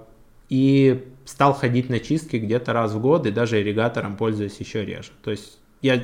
и 0.49 1.07
стал 1.23 1.53
ходить 1.53 1.89
на 1.89 2.01
чистки 2.01 2.35
где-то 2.35 2.73
раз 2.73 2.91
в 2.91 2.99
год, 2.99 3.25
и 3.25 3.31
даже 3.31 3.61
ирригатором 3.61 4.17
пользуюсь 4.17 4.59
еще 4.59 4.83
реже. 4.83 5.11
То 5.23 5.31
есть 5.31 5.60
я 5.81 5.99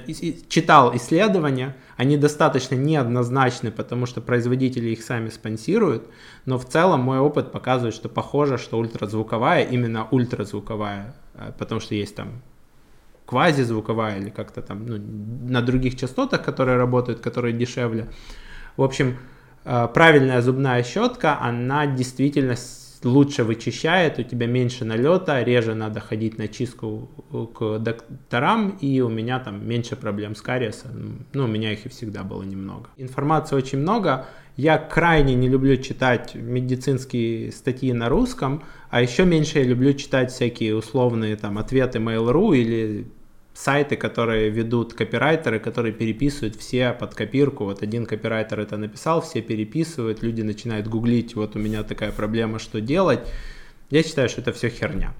читал 0.50 0.96
исследования, 0.96 1.76
они 1.98 2.18
достаточно 2.18 2.76
неоднозначны, 2.76 3.72
потому 3.72 4.06
что 4.08 4.22
производители 4.22 4.90
их 4.90 5.04
сами 5.04 5.30
спонсируют, 5.30 6.08
но 6.46 6.58
в 6.58 6.66
целом 6.66 7.02
мой 7.02 7.20
опыт 7.20 7.52
показывает, 7.52 7.94
что 7.94 8.10
похоже, 8.10 8.58
что 8.58 8.80
ультразвуковая, 8.80 9.64
именно 9.64 10.08
ультразвуковая, 10.10 11.14
э, 11.36 11.52
потому 11.58 11.80
что 11.80 11.94
есть 11.94 12.16
там 12.16 12.42
квазизвуковая 13.28 14.18
или 14.20 14.30
как-то 14.30 14.62
там 14.62 14.86
ну, 14.86 14.98
на 14.98 15.62
других 15.62 15.96
частотах, 15.96 16.44
которые 16.44 16.78
работают, 16.78 17.20
которые 17.20 17.54
дешевле. 17.54 18.08
В 18.78 18.84
общем, 18.84 19.18
э, 19.64 19.88
правильная 19.94 20.42
зубная 20.42 20.82
щетка, 20.82 21.40
она 21.40 21.86
действительно 21.86 22.56
лучше 23.04 23.44
вычищает, 23.44 24.20
у 24.20 24.24
тебя 24.24 24.48
меньше 24.48 24.86
налета, 24.86 25.44
реже 25.44 25.76
надо 25.76 26.00
ходить 26.00 26.38
на 26.38 26.48
чистку 26.48 27.10
к 27.54 27.80
докторам, 27.80 28.78
и 28.82 29.02
у 29.02 29.10
меня 29.10 29.40
там 29.40 29.68
меньше 29.68 29.96
проблем 29.96 30.36
с 30.36 30.42
кариесом. 30.42 31.26
Ну, 31.34 31.46
у 31.46 31.48
меня 31.48 31.74
их 31.74 31.86
и 31.86 31.90
всегда 31.90 32.24
было 32.24 32.44
немного. 32.44 32.90
Информации 32.98 33.56
очень 33.56 33.80
много. 33.80 34.26
Я 34.56 34.80
крайне 34.80 35.36
не 35.36 35.48
люблю 35.48 35.78
читать 35.78 36.34
медицинские 36.34 37.52
статьи 37.52 37.94
на 37.94 38.10
русском, 38.10 38.64
а 38.90 39.02
еще 39.02 39.24
меньше 39.26 39.60
я 39.60 39.66
люблю 39.66 39.94
читать 39.94 40.32
всякие 40.32 40.76
условные 40.76 41.36
там 41.36 41.58
ответы 41.60 42.00
Mail.ru 42.00 42.58
или 42.58 43.08
сайты, 43.58 43.96
которые 43.96 44.50
ведут 44.50 44.94
копирайтеры, 44.94 45.60
которые 45.60 45.92
переписывают 45.92 46.56
все 46.56 46.94
под 46.94 47.16
копирку. 47.16 47.66
Вот 47.66 47.82
один 47.82 48.06
копирайтер 48.06 48.60
это 48.60 48.78
написал, 48.78 49.22
все 49.22 49.42
переписывают, 49.42 50.22
люди 50.22 50.44
начинают 50.44 50.88
гуглить, 50.88 51.36
вот 51.36 51.56
у 51.56 51.60
меня 51.60 51.84
такая 51.84 52.12
проблема, 52.12 52.60
что 52.60 52.82
делать. 52.82 53.20
Я 53.90 54.04
считаю, 54.04 54.30
что 54.30 54.42
это 54.42 54.54
все 54.54 54.70
херня. 54.70 55.14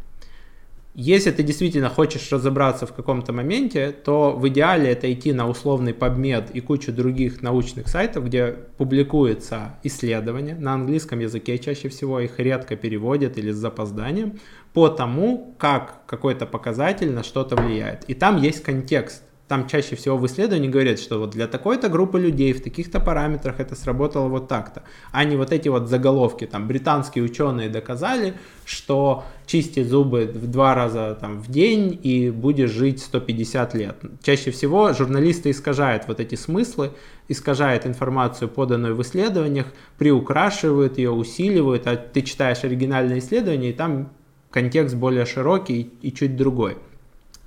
Если 1.00 1.30
ты 1.30 1.44
действительно 1.44 1.90
хочешь 1.90 2.32
разобраться 2.32 2.88
в 2.88 2.92
каком-то 2.92 3.32
моменте, 3.32 3.92
то 3.92 4.32
в 4.32 4.48
идеале 4.48 4.90
это 4.90 5.14
идти 5.14 5.32
на 5.32 5.48
условный 5.48 5.92
PubMed 5.92 6.52
и 6.54 6.60
кучу 6.60 6.92
других 6.92 7.44
научных 7.44 7.88
сайтов, 7.88 8.26
где 8.26 8.48
публикуется 8.78 9.76
исследование 9.84 10.56
на 10.56 10.74
английском 10.74 11.20
языке, 11.20 11.60
чаще 11.60 11.90
всего 11.90 12.20
их 12.20 12.40
редко 12.40 12.76
переводят 12.76 13.38
или 13.38 13.52
с 13.52 13.58
запозданием, 13.58 14.40
по 14.74 14.90
тому, 14.90 15.56
как 15.60 16.04
какой-то 16.08 16.48
показатель 16.48 17.12
на 17.12 17.22
что-то 17.22 17.56
влияет. 17.56 18.04
И 18.06 18.16
там 18.16 18.42
есть 18.42 18.64
контекст 18.64 19.22
там 19.48 19.68
чаще 19.68 19.96
всего 19.96 20.18
в 20.18 20.26
исследовании 20.26 20.68
говорят, 20.68 21.00
что 21.00 21.20
вот 21.20 21.30
для 21.30 21.48
такой-то 21.48 21.88
группы 21.88 22.20
людей 22.20 22.52
в 22.52 22.62
таких-то 22.62 23.00
параметрах 23.00 23.60
это 23.60 23.76
сработало 23.76 24.28
вот 24.28 24.48
так-то, 24.50 24.84
а 25.12 25.24
не 25.24 25.38
вот 25.38 25.54
эти 25.54 25.70
вот 25.70 25.88
заголовки. 25.88 26.46
Там 26.46 26.68
британские 26.68 27.24
ученые 27.24 27.70
доказали, 27.70 28.34
что 28.66 29.24
чистить 29.46 29.88
зубы 29.88 30.30
в 30.34 30.48
два 30.48 30.76
раза 30.76 31.18
там, 31.20 31.40
в 31.42 31.50
день 31.50 31.98
и 32.04 32.30
будешь 32.30 32.72
жить 32.72 33.02
150 33.02 33.74
лет. 33.74 33.96
Чаще 34.22 34.52
всего 34.52 34.92
журналисты 34.92 35.52
искажают 35.52 36.04
вот 36.08 36.20
эти 36.20 36.36
смыслы, 36.36 36.92
искажают 37.30 37.86
информацию, 37.86 38.50
поданную 38.50 38.96
в 38.96 39.02
исследованиях, 39.02 39.68
приукрашивают 39.98 40.98
ее, 40.98 41.12
усиливают, 41.12 41.88
а 41.88 41.96
ты 41.96 42.22
читаешь 42.22 42.66
оригинальное 42.66 43.20
исследование, 43.20 43.72
и 43.72 43.74
там 43.74 44.12
контекст 44.52 44.96
более 44.96 45.26
широкий 45.26 45.94
и 46.02 46.12
чуть 46.12 46.36
другой. 46.36 46.78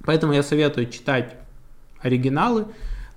Поэтому 0.05 0.33
я 0.33 0.43
советую 0.43 0.89
читать 0.89 1.37
оригиналы. 2.03 2.67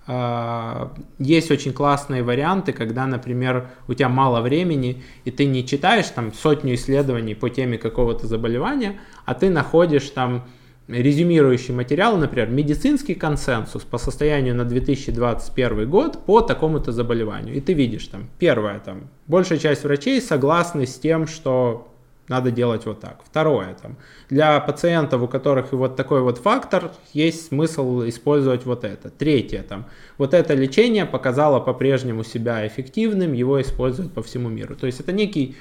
А, 0.05 0.93
есть 1.17 1.49
очень 1.51 1.73
классные 1.73 2.23
варианты, 2.23 2.73
когда, 2.73 3.05
например, 3.05 3.69
у 3.87 3.93
тебя 3.93 4.09
мало 4.09 4.41
времени, 4.41 5.03
и 5.23 5.31
ты 5.31 5.45
не 5.45 5.65
читаешь 5.65 6.07
там 6.07 6.33
сотню 6.33 6.75
исследований 6.75 7.35
по 7.35 7.49
теме 7.49 7.77
какого-то 7.77 8.27
заболевания, 8.27 8.99
а 9.25 9.33
ты 9.33 9.49
находишь 9.49 10.09
там 10.09 10.43
резюмирующий 10.87 11.73
материал, 11.73 12.17
например, 12.17 12.49
медицинский 12.49 13.15
консенсус 13.15 13.83
по 13.83 13.97
состоянию 13.97 14.53
на 14.53 14.65
2021 14.65 15.89
год 15.89 16.25
по 16.25 16.41
такому-то 16.41 16.91
заболеванию. 16.91 17.55
И 17.55 17.61
ты 17.61 17.73
видишь 17.73 18.07
там, 18.07 18.27
первое, 18.39 18.79
там, 18.79 19.09
большая 19.27 19.59
часть 19.59 19.83
врачей 19.85 20.21
согласны 20.21 20.85
с 20.85 20.95
тем, 20.95 21.27
что 21.27 21.92
надо 22.33 22.49
делать 22.49 22.87
вот 22.87 22.99
так. 22.99 23.21
Второе, 23.23 23.75
там, 23.79 23.95
для 24.29 24.59
пациентов, 24.59 25.21
у 25.21 25.27
которых 25.27 25.71
вот 25.71 25.95
такой 25.95 26.21
вот 26.21 26.39
фактор, 26.39 26.91
есть 27.13 27.47
смысл 27.47 28.07
использовать 28.07 28.65
вот 28.65 28.83
это. 28.83 29.11
Третье, 29.11 29.61
там, 29.61 29.85
вот 30.17 30.33
это 30.33 30.55
лечение 30.55 31.05
показало 31.05 31.59
по-прежнему 31.59 32.23
себя 32.23 32.65
эффективным, 32.65 33.33
его 33.33 33.61
используют 33.61 34.13
по 34.13 34.23
всему 34.23 34.49
миру. 34.49 34.75
То 34.75 34.87
есть 34.87 34.99
это 34.99 35.11
некий 35.11 35.55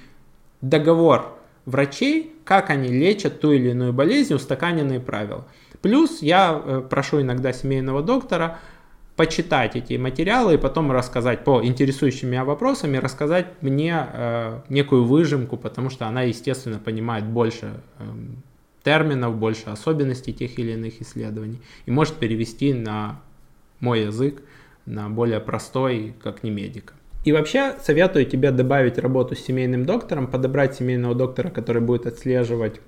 договор 0.63 1.39
врачей, 1.67 2.35
как 2.45 2.71
они 2.71 2.89
лечат 2.89 3.41
ту 3.41 3.53
или 3.53 3.71
иную 3.71 3.93
болезнь, 3.93 4.33
устаканенные 4.33 5.01
правила. 5.01 5.45
Плюс 5.83 6.23
я 6.23 6.59
э, 6.65 6.83
прошу 6.89 7.21
иногда 7.21 7.53
семейного 7.53 8.03
доктора 8.03 8.61
почитать 9.17 9.77
эти 9.77 9.95
материалы 9.95 10.55
и 10.55 10.59
потом 10.59 10.91
рассказать 10.91 11.45
по 11.45 11.63
интересующим 11.65 12.29
меня 12.29 12.45
вопросам 12.45 12.95
и 12.95 12.99
рассказать 12.99 13.47
мне 13.61 14.07
э, 14.13 14.61
некую 14.69 15.05
выжимку, 15.05 15.57
потому 15.57 15.91
что 15.91 16.07
она, 16.07 16.23
естественно, 16.23 16.79
понимает 16.79 17.25
больше 17.27 17.75
э, 17.99 18.05
терминов, 18.83 19.37
больше 19.37 19.71
особенностей 19.71 20.33
тех 20.33 20.59
или 20.59 20.73
иных 20.73 21.01
исследований 21.03 21.61
и 21.87 21.91
может 21.91 22.15
перевести 22.15 22.73
на 22.73 23.21
мой 23.81 24.03
язык, 24.03 24.43
на 24.87 25.09
более 25.09 25.41
простой, 25.41 26.15
как 26.23 26.43
не 26.43 26.51
медика. 26.51 26.95
И 27.25 27.33
вообще 27.33 27.77
советую 27.81 28.27
тебе 28.27 28.51
добавить 28.51 28.99
работу 28.99 29.37
с 29.37 29.41
семейным 29.41 29.85
доктором, 29.85 30.27
подобрать 30.27 30.75
семейного 30.75 31.15
доктора, 31.15 31.51
который 31.51 31.81
будет 31.81 32.07
отслеживать 32.07 32.81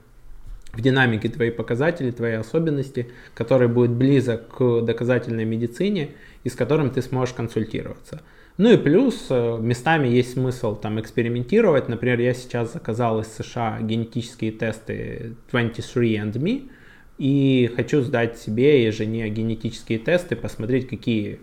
в 0.77 0.81
динамике 0.81 1.29
твои 1.29 1.51
показатели, 1.51 2.11
твои 2.11 2.33
особенности, 2.33 3.09
который 3.35 3.69
будет 3.69 3.93
близок 3.93 4.49
к 4.57 4.81
доказательной 4.83 5.45
медицине 5.45 6.11
и 6.43 6.49
с 6.49 6.55
которым 6.55 6.91
ты 6.91 7.03
сможешь 7.03 7.35
консультироваться. 7.35 8.23
Ну 8.57 8.73
и 8.73 8.77
плюс 8.77 9.27
э, 9.31 9.59
местами 9.61 10.07
есть 10.07 10.35
смысл 10.35 10.77
там 10.77 11.01
экспериментировать. 11.01 11.89
Например, 11.89 12.21
я 12.21 12.35
сейчас 12.35 12.73
заказал 12.73 13.21
из 13.21 13.27
США 13.29 13.81
генетические 13.81 14.53
тесты 14.53 15.35
23andMe 15.51 16.71
и 17.19 17.73
хочу 17.75 18.03
сдать 18.03 18.39
себе 18.39 18.87
и 18.87 18.91
жене 18.93 19.29
генетические 19.29 19.99
тесты, 19.99 20.37
посмотреть, 20.37 20.89
какие 20.89 21.41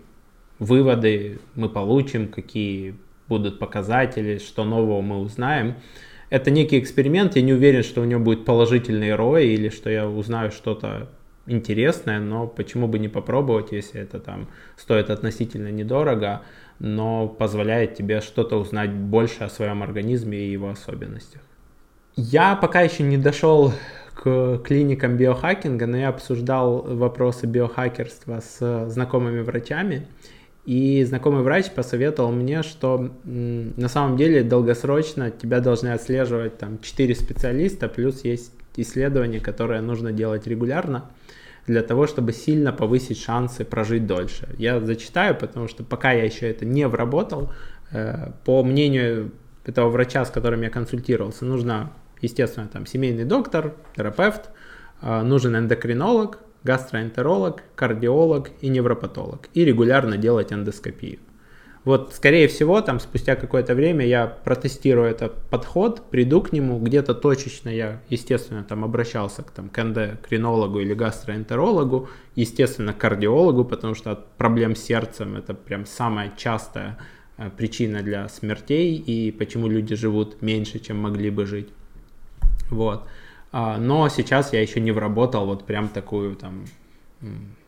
выводы 0.58 1.38
мы 1.54 1.68
получим, 1.68 2.28
какие 2.28 2.94
будут 3.28 3.58
показатели, 3.58 4.38
что 4.38 4.64
нового 4.64 5.02
мы 5.02 5.20
узнаем 5.20 5.76
это 6.32 6.50
некий 6.50 6.78
эксперимент, 6.78 7.36
я 7.36 7.42
не 7.42 7.52
уверен, 7.52 7.82
что 7.82 8.00
у 8.00 8.04
него 8.04 8.22
будет 8.22 8.46
положительный 8.46 9.10
ROI 9.10 9.44
или 9.44 9.68
что 9.68 9.90
я 9.90 10.08
узнаю 10.08 10.50
что-то 10.50 11.10
интересное, 11.46 12.20
но 12.20 12.46
почему 12.46 12.88
бы 12.88 12.98
не 12.98 13.08
попробовать, 13.08 13.72
если 13.72 14.00
это 14.00 14.18
там 14.18 14.48
стоит 14.78 15.10
относительно 15.10 15.70
недорого, 15.70 16.40
но 16.78 17.28
позволяет 17.28 17.96
тебе 17.96 18.22
что-то 18.22 18.56
узнать 18.58 18.90
больше 18.90 19.44
о 19.44 19.50
своем 19.50 19.82
организме 19.82 20.38
и 20.38 20.50
его 20.50 20.70
особенностях. 20.70 21.42
Я 22.16 22.56
пока 22.56 22.80
еще 22.80 23.02
не 23.02 23.18
дошел 23.18 23.74
к 24.14 24.62
клиникам 24.64 25.18
биохакинга, 25.18 25.86
но 25.86 25.98
я 25.98 26.08
обсуждал 26.08 26.80
вопросы 26.96 27.46
биохакерства 27.46 28.40
с 28.40 28.88
знакомыми 28.88 29.40
врачами. 29.40 30.08
И 30.64 31.02
знакомый 31.04 31.42
врач 31.42 31.70
посоветовал 31.70 32.30
мне, 32.30 32.62
что 32.62 33.10
на 33.24 33.88
самом 33.88 34.16
деле 34.16 34.44
долгосрочно 34.44 35.30
тебя 35.30 35.60
должны 35.60 35.88
отслеживать 35.88 36.58
там 36.58 36.78
4 36.80 37.14
специалиста, 37.14 37.88
плюс 37.88 38.22
есть 38.24 38.52
исследования, 38.76 39.40
которые 39.40 39.80
нужно 39.80 40.12
делать 40.12 40.46
регулярно 40.46 41.10
для 41.66 41.82
того, 41.82 42.06
чтобы 42.06 42.32
сильно 42.32 42.72
повысить 42.72 43.20
шансы 43.20 43.64
прожить 43.64 44.06
дольше. 44.06 44.48
Я 44.58 44.80
зачитаю, 44.80 45.36
потому 45.36 45.68
что 45.68 45.84
пока 45.84 46.12
я 46.12 46.24
еще 46.24 46.48
это 46.48 46.64
не 46.64 46.86
вработал, 46.88 47.52
Э, 47.92 48.30
по 48.44 48.64
мнению 48.64 49.32
этого 49.64 49.88
врача, 49.90 50.24
с 50.24 50.30
которым 50.30 50.62
я 50.62 50.70
консультировался, 50.70 51.44
нужно, 51.44 51.92
естественно, 52.20 52.66
там 52.66 52.86
семейный 52.86 53.24
доктор, 53.24 53.74
терапевт, 53.94 54.50
э, 55.02 55.22
нужен 55.22 55.56
эндокринолог, 55.56 56.38
гастроэнтеролог, 56.64 57.62
кардиолог 57.74 58.50
и 58.60 58.68
невропатолог. 58.68 59.48
И 59.54 59.64
регулярно 59.64 60.16
делать 60.16 60.52
эндоскопию. 60.52 61.18
Вот, 61.84 62.12
скорее 62.14 62.46
всего, 62.46 62.80
там 62.80 63.00
спустя 63.00 63.34
какое-то 63.34 63.74
время 63.74 64.06
я 64.06 64.28
протестирую 64.28 65.08
этот 65.08 65.42
подход, 65.50 66.10
приду 66.10 66.40
к 66.40 66.52
нему, 66.52 66.78
где-то 66.78 67.12
точечно 67.12 67.68
я, 67.68 68.00
естественно, 68.08 68.62
там 68.62 68.84
обращался 68.84 69.42
к, 69.42 69.50
там, 69.50 69.68
к 69.68 69.78
эндокринологу 69.80 70.78
или 70.78 70.94
гастроэнтерологу, 70.94 72.08
естественно, 72.36 72.92
к 72.92 72.98
кардиологу, 72.98 73.64
потому 73.64 73.96
что 73.96 74.12
от 74.12 74.28
проблем 74.36 74.76
с 74.76 74.82
сердцем 74.82 75.36
это 75.36 75.54
прям 75.54 75.84
самая 75.84 76.32
частая 76.36 76.98
э, 77.36 77.50
причина 77.50 78.02
для 78.02 78.28
смертей 78.28 78.94
и 78.94 79.32
почему 79.32 79.66
люди 79.66 79.96
живут 79.96 80.40
меньше, 80.40 80.78
чем 80.78 80.98
могли 80.98 81.30
бы 81.30 81.46
жить. 81.46 81.70
Вот. 82.70 83.08
А, 83.52 83.76
но 83.76 84.08
сейчас 84.08 84.52
я 84.52 84.60
еще 84.60 84.80
не 84.80 84.90
вработал 84.92 85.46
вот 85.46 85.66
прям 85.66 85.88
такую 85.88 86.34
там 86.36 86.64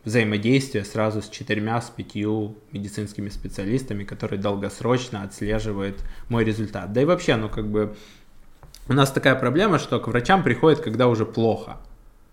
взаимодействие 0.03 0.83
сразу 0.83 1.21
с 1.21 1.29
четырьмя, 1.29 1.81
с 1.81 1.89
пятью 1.89 2.57
медицинскими 2.71 3.29
специалистами, 3.29 4.03
которые 4.03 4.39
долгосрочно 4.39 5.23
отслеживают 5.23 6.03
мой 6.27 6.43
результат. 6.43 6.91
Да 6.91 7.01
и 7.01 7.05
вообще, 7.05 7.35
ну 7.37 7.49
как 7.49 7.67
бы 7.67 7.95
у 8.87 8.93
нас 8.93 9.11
такая 9.11 9.35
проблема, 9.35 9.79
что 9.79 9.99
к 9.99 10.07
врачам 10.07 10.43
приходят, 10.43 10.79
когда 10.79 11.07
уже 11.07 11.25
плохо. 11.25 11.77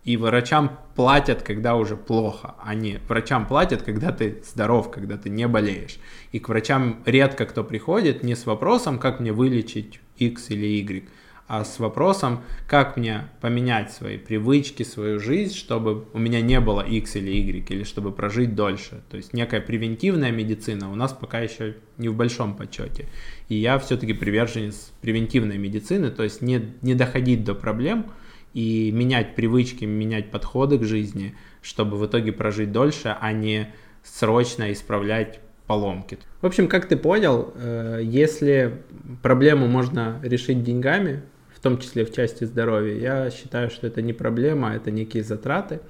И 0.04 0.16
врачам 0.16 0.78
платят, 0.96 1.42
когда 1.42 1.76
уже 1.76 1.96
плохо, 1.96 2.56
а 2.60 2.74
не 2.74 2.98
врачам 3.08 3.46
платят, 3.46 3.82
когда 3.82 4.10
ты 4.10 4.42
здоров, 4.44 4.90
когда 4.90 5.16
ты 5.16 5.30
не 5.30 5.46
болеешь. 5.46 5.98
И 6.32 6.40
к 6.40 6.48
врачам 6.48 7.00
редко 7.06 7.46
кто 7.46 7.62
приходит 7.62 8.24
не 8.24 8.34
с 8.34 8.44
вопросом, 8.44 8.98
как 8.98 9.20
мне 9.20 9.32
вылечить 9.32 10.00
X 10.16 10.50
или 10.50 10.66
Y, 10.66 11.08
а 11.52 11.66
с 11.66 11.78
вопросом, 11.78 12.40
как 12.66 12.96
мне 12.96 13.28
поменять 13.42 13.92
свои 13.92 14.16
привычки, 14.16 14.84
свою 14.84 15.20
жизнь, 15.20 15.54
чтобы 15.54 16.06
у 16.14 16.18
меня 16.18 16.40
не 16.40 16.58
было 16.60 16.80
X 16.80 17.16
или 17.16 17.30
Y, 17.30 17.68
или 17.68 17.84
чтобы 17.84 18.10
прожить 18.10 18.54
дольше. 18.54 19.02
То 19.10 19.18
есть 19.18 19.34
некая 19.34 19.60
превентивная 19.60 20.30
медицина 20.30 20.90
у 20.90 20.94
нас 20.94 21.12
пока 21.12 21.40
еще 21.40 21.76
не 21.98 22.08
в 22.08 22.16
большом 22.16 22.56
почете. 22.56 23.10
И 23.50 23.56
я 23.56 23.78
все-таки 23.78 24.14
приверженец 24.14 24.94
превентивной 25.02 25.58
медицины, 25.58 26.10
то 26.10 26.22
есть 26.22 26.40
не, 26.40 26.72
не 26.80 26.94
доходить 26.94 27.44
до 27.44 27.54
проблем 27.54 28.06
и 28.54 28.90
менять 28.90 29.34
привычки, 29.34 29.84
менять 29.84 30.30
подходы 30.30 30.78
к 30.78 30.84
жизни, 30.84 31.34
чтобы 31.60 31.98
в 31.98 32.06
итоге 32.06 32.32
прожить 32.32 32.72
дольше, 32.72 33.14
а 33.20 33.30
не 33.34 33.74
срочно 34.02 34.72
исправлять 34.72 35.38
поломки. 35.66 36.18
В 36.40 36.46
общем, 36.46 36.66
как 36.66 36.88
ты 36.88 36.96
понял, 36.96 37.52
э, 37.54 38.00
если 38.02 38.82
проблему 39.22 39.66
можно 39.66 40.18
решить 40.22 40.62
деньгами, 40.62 41.22
том 41.62 41.78
числе 41.78 42.04
в 42.04 42.12
части 42.12 42.44
здоровья, 42.44 42.94
я 42.94 43.30
считаю, 43.30 43.70
что 43.70 43.86
это 43.86 44.02
не 44.02 44.12
проблема, 44.12 44.72
а 44.72 44.74
это 44.74 44.90
некие 44.90 45.22
затраты. 45.22 45.80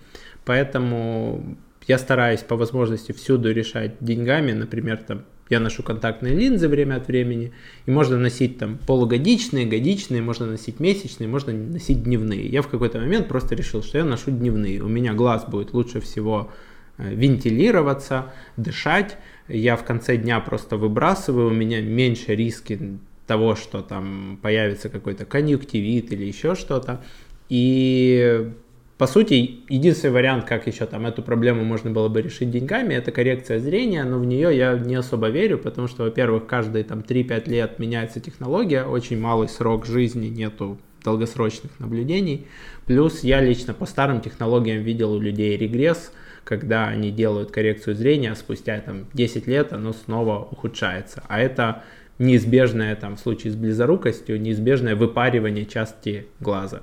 Поэтому 0.45 1.57
я 1.87 1.99
стараюсь 1.99 2.41
по 2.41 2.57
возможности 2.57 3.13
всюду 3.13 3.53
решать 3.53 3.97
деньгами, 4.01 4.53
например, 4.53 4.99
там 4.99 5.25
я 5.53 5.61
ношу 5.61 5.83
контактные 5.83 6.35
линзы 6.35 6.67
время 6.67 6.97
от 6.97 7.09
времени, 7.09 7.53
и 7.85 7.91
можно 7.91 8.17
носить 8.17 8.59
там 8.59 8.79
полугодичные, 8.87 9.67
годичные, 9.67 10.23
можно 10.23 10.47
носить 10.47 10.81
месячные, 10.81 11.29
можно 11.29 11.53
носить 11.53 12.03
дневные. 12.05 12.47
Я 12.47 12.63
в 12.63 12.69
какой-то 12.69 12.99
момент 12.99 13.29
просто 13.29 13.55
решил, 13.55 13.83
что 13.83 13.99
я 13.99 14.05
ношу 14.05 14.31
дневные. 14.31 14.81
У 14.81 14.89
меня 14.89 15.13
глаз 15.13 15.45
будет 15.47 15.75
лучше 15.75 16.01
всего 16.01 16.51
э, 16.97 17.15
вентилироваться, 17.15 18.33
дышать. 18.57 19.19
Я 19.47 19.77
в 19.77 19.85
конце 19.85 20.17
дня 20.17 20.41
просто 20.41 20.79
выбрасываю, 20.79 21.49
у 21.49 21.55
меня 21.55 21.83
меньше 21.83 22.35
риски 22.35 22.99
того, 23.33 23.57
что 23.57 23.81
там 23.81 24.39
появится 24.43 24.91
какой-то 24.91 25.25
конъюнктивит 25.25 26.13
или 26.13 26.25
еще 26.27 26.55
что-то. 26.55 27.01
И 27.49 28.53
по 28.99 29.07
сути, 29.07 29.63
единственный 29.71 30.11
вариант, 30.11 30.45
как 30.45 30.67
еще 30.67 30.85
там 30.85 31.07
эту 31.07 31.23
проблему 31.23 31.65
можно 31.65 31.91
было 31.91 32.09
бы 32.11 32.21
решить 32.21 32.51
деньгами, 32.51 32.93
это 32.93 33.11
коррекция 33.11 33.59
зрения, 33.59 34.05
но 34.05 34.19
в 34.19 34.27
нее 34.27 34.55
я 34.55 34.75
не 34.75 34.97
особо 34.97 35.31
верю, 35.31 35.57
потому 35.57 35.89
что, 35.89 36.03
во-первых, 36.05 36.47
каждые 36.47 36.85
там 36.85 37.01
3-5 37.01 37.49
лет 37.49 37.79
меняется 37.79 38.21
технология, 38.21 38.85
очень 38.85 39.19
малый 39.19 39.49
срок 39.49 39.87
жизни, 39.87 40.27
нету 40.27 40.79
долгосрочных 41.03 41.73
наблюдений. 41.81 42.47
Плюс 42.85 43.25
я 43.25 43.41
лично 43.41 43.73
по 43.73 43.87
старым 43.87 44.21
технологиям 44.21 44.83
видел 44.83 45.15
у 45.15 45.21
людей 45.21 45.57
регресс, 45.57 46.13
когда 46.45 46.87
они 46.87 47.11
делают 47.11 47.51
коррекцию 47.51 47.97
зрения, 47.97 48.33
а 48.33 48.37
спустя 48.37 48.79
там 48.81 49.07
10 49.15 49.47
лет 49.47 49.73
оно 49.73 49.95
снова 49.95 50.47
ухудшается. 50.51 51.23
А 51.29 51.41
это 51.41 51.83
неизбежное 52.19 52.95
там 52.97 53.17
в 53.17 53.21
случае 53.21 53.53
с 53.53 53.57
близорукостью, 53.57 54.41
неизбежное 54.41 54.97
выпаривание 54.97 55.67
части 55.67 56.27
глаза. 56.41 56.83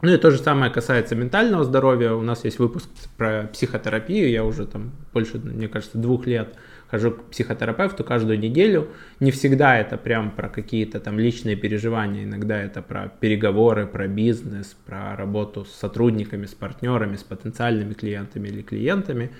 Ну 0.00 0.12
и 0.12 0.16
то 0.16 0.30
же 0.30 0.38
самое 0.38 0.70
касается 0.70 1.16
ментального 1.16 1.64
здоровья. 1.64 2.12
У 2.12 2.22
нас 2.22 2.44
есть 2.44 2.60
выпуск 2.60 2.88
про 3.16 3.50
психотерапию. 3.52 4.30
Я 4.30 4.44
уже 4.44 4.64
там 4.64 4.92
больше, 5.12 5.38
мне 5.38 5.66
кажется, 5.66 5.98
двух 5.98 6.26
лет 6.26 6.54
хожу 6.88 7.10
к 7.10 7.24
психотерапевту 7.30 8.04
каждую 8.04 8.38
неделю. 8.38 8.88
Не 9.18 9.32
всегда 9.32 9.76
это 9.76 9.96
прям 9.96 10.30
про 10.30 10.48
какие-то 10.48 11.00
там 11.00 11.18
личные 11.18 11.56
переживания. 11.56 12.22
Иногда 12.24 12.62
это 12.62 12.80
про 12.80 13.08
переговоры, 13.20 13.86
про 13.86 14.06
бизнес, 14.06 14.76
про 14.86 15.16
работу 15.16 15.64
с 15.64 15.72
сотрудниками, 15.72 16.46
с 16.46 16.54
партнерами, 16.54 17.16
с 17.16 17.24
потенциальными 17.24 17.92
клиентами 17.92 18.48
или 18.48 18.62
клиентами. 18.62 19.32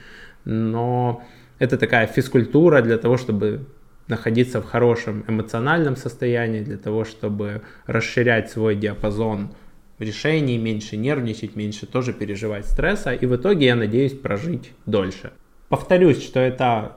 Но 0.45 1.25
это 1.61 1.79
такая 1.79 2.09
физкультура 2.09 2.83
для 2.83 2.99
того, 2.99 3.17
чтобы 3.17 3.67
находиться 4.09 4.61
в 4.61 4.65
хорошем 4.65 5.25
эмоциональном 5.29 5.97
состоянии, 5.97 6.61
для 6.61 6.79
того, 6.79 7.05
чтобы 7.05 7.63
расширять 7.87 8.51
свой 8.51 8.75
диапазон 8.75 9.51
решений, 9.99 10.59
меньше 10.59 10.97
нервничать, 10.97 11.57
меньше 11.57 11.87
тоже 11.87 12.13
переживать 12.13 12.67
стресса, 12.67 13.13
и 13.13 13.27
в 13.27 13.37
итоге 13.37 13.67
я 13.67 13.77
надеюсь 13.77 14.13
прожить 14.13 14.73
дольше. 14.87 15.33
Повторюсь, 15.69 16.23
что 16.23 16.41
это 16.41 16.97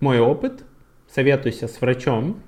мой 0.00 0.20
опыт, 0.20 0.64
советуйся 1.08 1.68
с 1.68 1.80
врачом, 1.80 2.42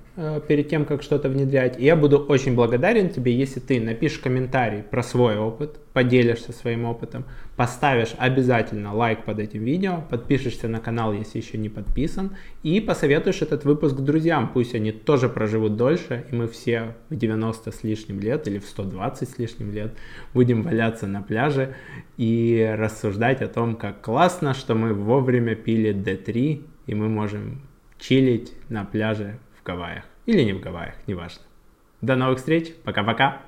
перед 0.47 0.69
тем, 0.69 0.85
как 0.85 1.03
что-то 1.03 1.29
внедрять. 1.29 1.79
И 1.79 1.83
я 1.83 1.95
буду 1.95 2.19
очень 2.19 2.55
благодарен 2.55 3.09
тебе, 3.09 3.35
если 3.35 3.59
ты 3.59 3.81
напишешь 3.81 4.19
комментарий 4.19 4.81
про 4.81 5.03
свой 5.03 5.37
опыт, 5.37 5.79
поделишься 5.93 6.51
своим 6.51 6.85
опытом, 6.85 7.25
поставишь 7.55 8.15
обязательно 8.17 8.93
лайк 8.93 9.25
под 9.25 9.39
этим 9.39 9.63
видео, 9.63 10.03
подпишешься 10.09 10.67
на 10.67 10.79
канал, 10.79 11.13
если 11.13 11.39
еще 11.39 11.57
не 11.57 11.69
подписан, 11.69 12.35
и 12.63 12.79
посоветуешь 12.79 13.41
этот 13.41 13.65
выпуск 13.65 13.95
друзьям, 13.95 14.51
пусть 14.53 14.75
они 14.75 14.91
тоже 14.91 15.29
проживут 15.29 15.75
дольше, 15.75 16.25
и 16.31 16.35
мы 16.35 16.47
все 16.47 16.95
в 17.09 17.15
90 17.15 17.71
с 17.71 17.83
лишним 17.83 18.19
лет 18.19 18.47
или 18.47 18.59
в 18.59 18.65
120 18.65 19.29
с 19.29 19.37
лишним 19.37 19.71
лет 19.71 19.93
будем 20.33 20.63
валяться 20.63 21.07
на 21.07 21.21
пляже 21.21 21.75
и 22.17 22.73
рассуждать 22.77 23.41
о 23.41 23.47
том, 23.47 23.75
как 23.75 24.01
классно, 24.01 24.53
что 24.53 24.75
мы 24.75 24.93
вовремя 24.93 25.55
пили 25.55 25.93
D3, 25.93 26.63
и 26.87 26.95
мы 26.95 27.09
можем 27.09 27.61
чилить 27.99 28.53
на 28.69 28.85
пляже 28.85 29.39
Гавайях. 29.65 30.03
Или 30.25 30.43
не 30.43 30.53
в 30.53 30.61
Гавайях, 30.61 30.95
неважно. 31.07 31.41
До 32.01 32.15
новых 32.15 32.37
встреч, 32.37 32.73
пока-пока. 32.83 33.41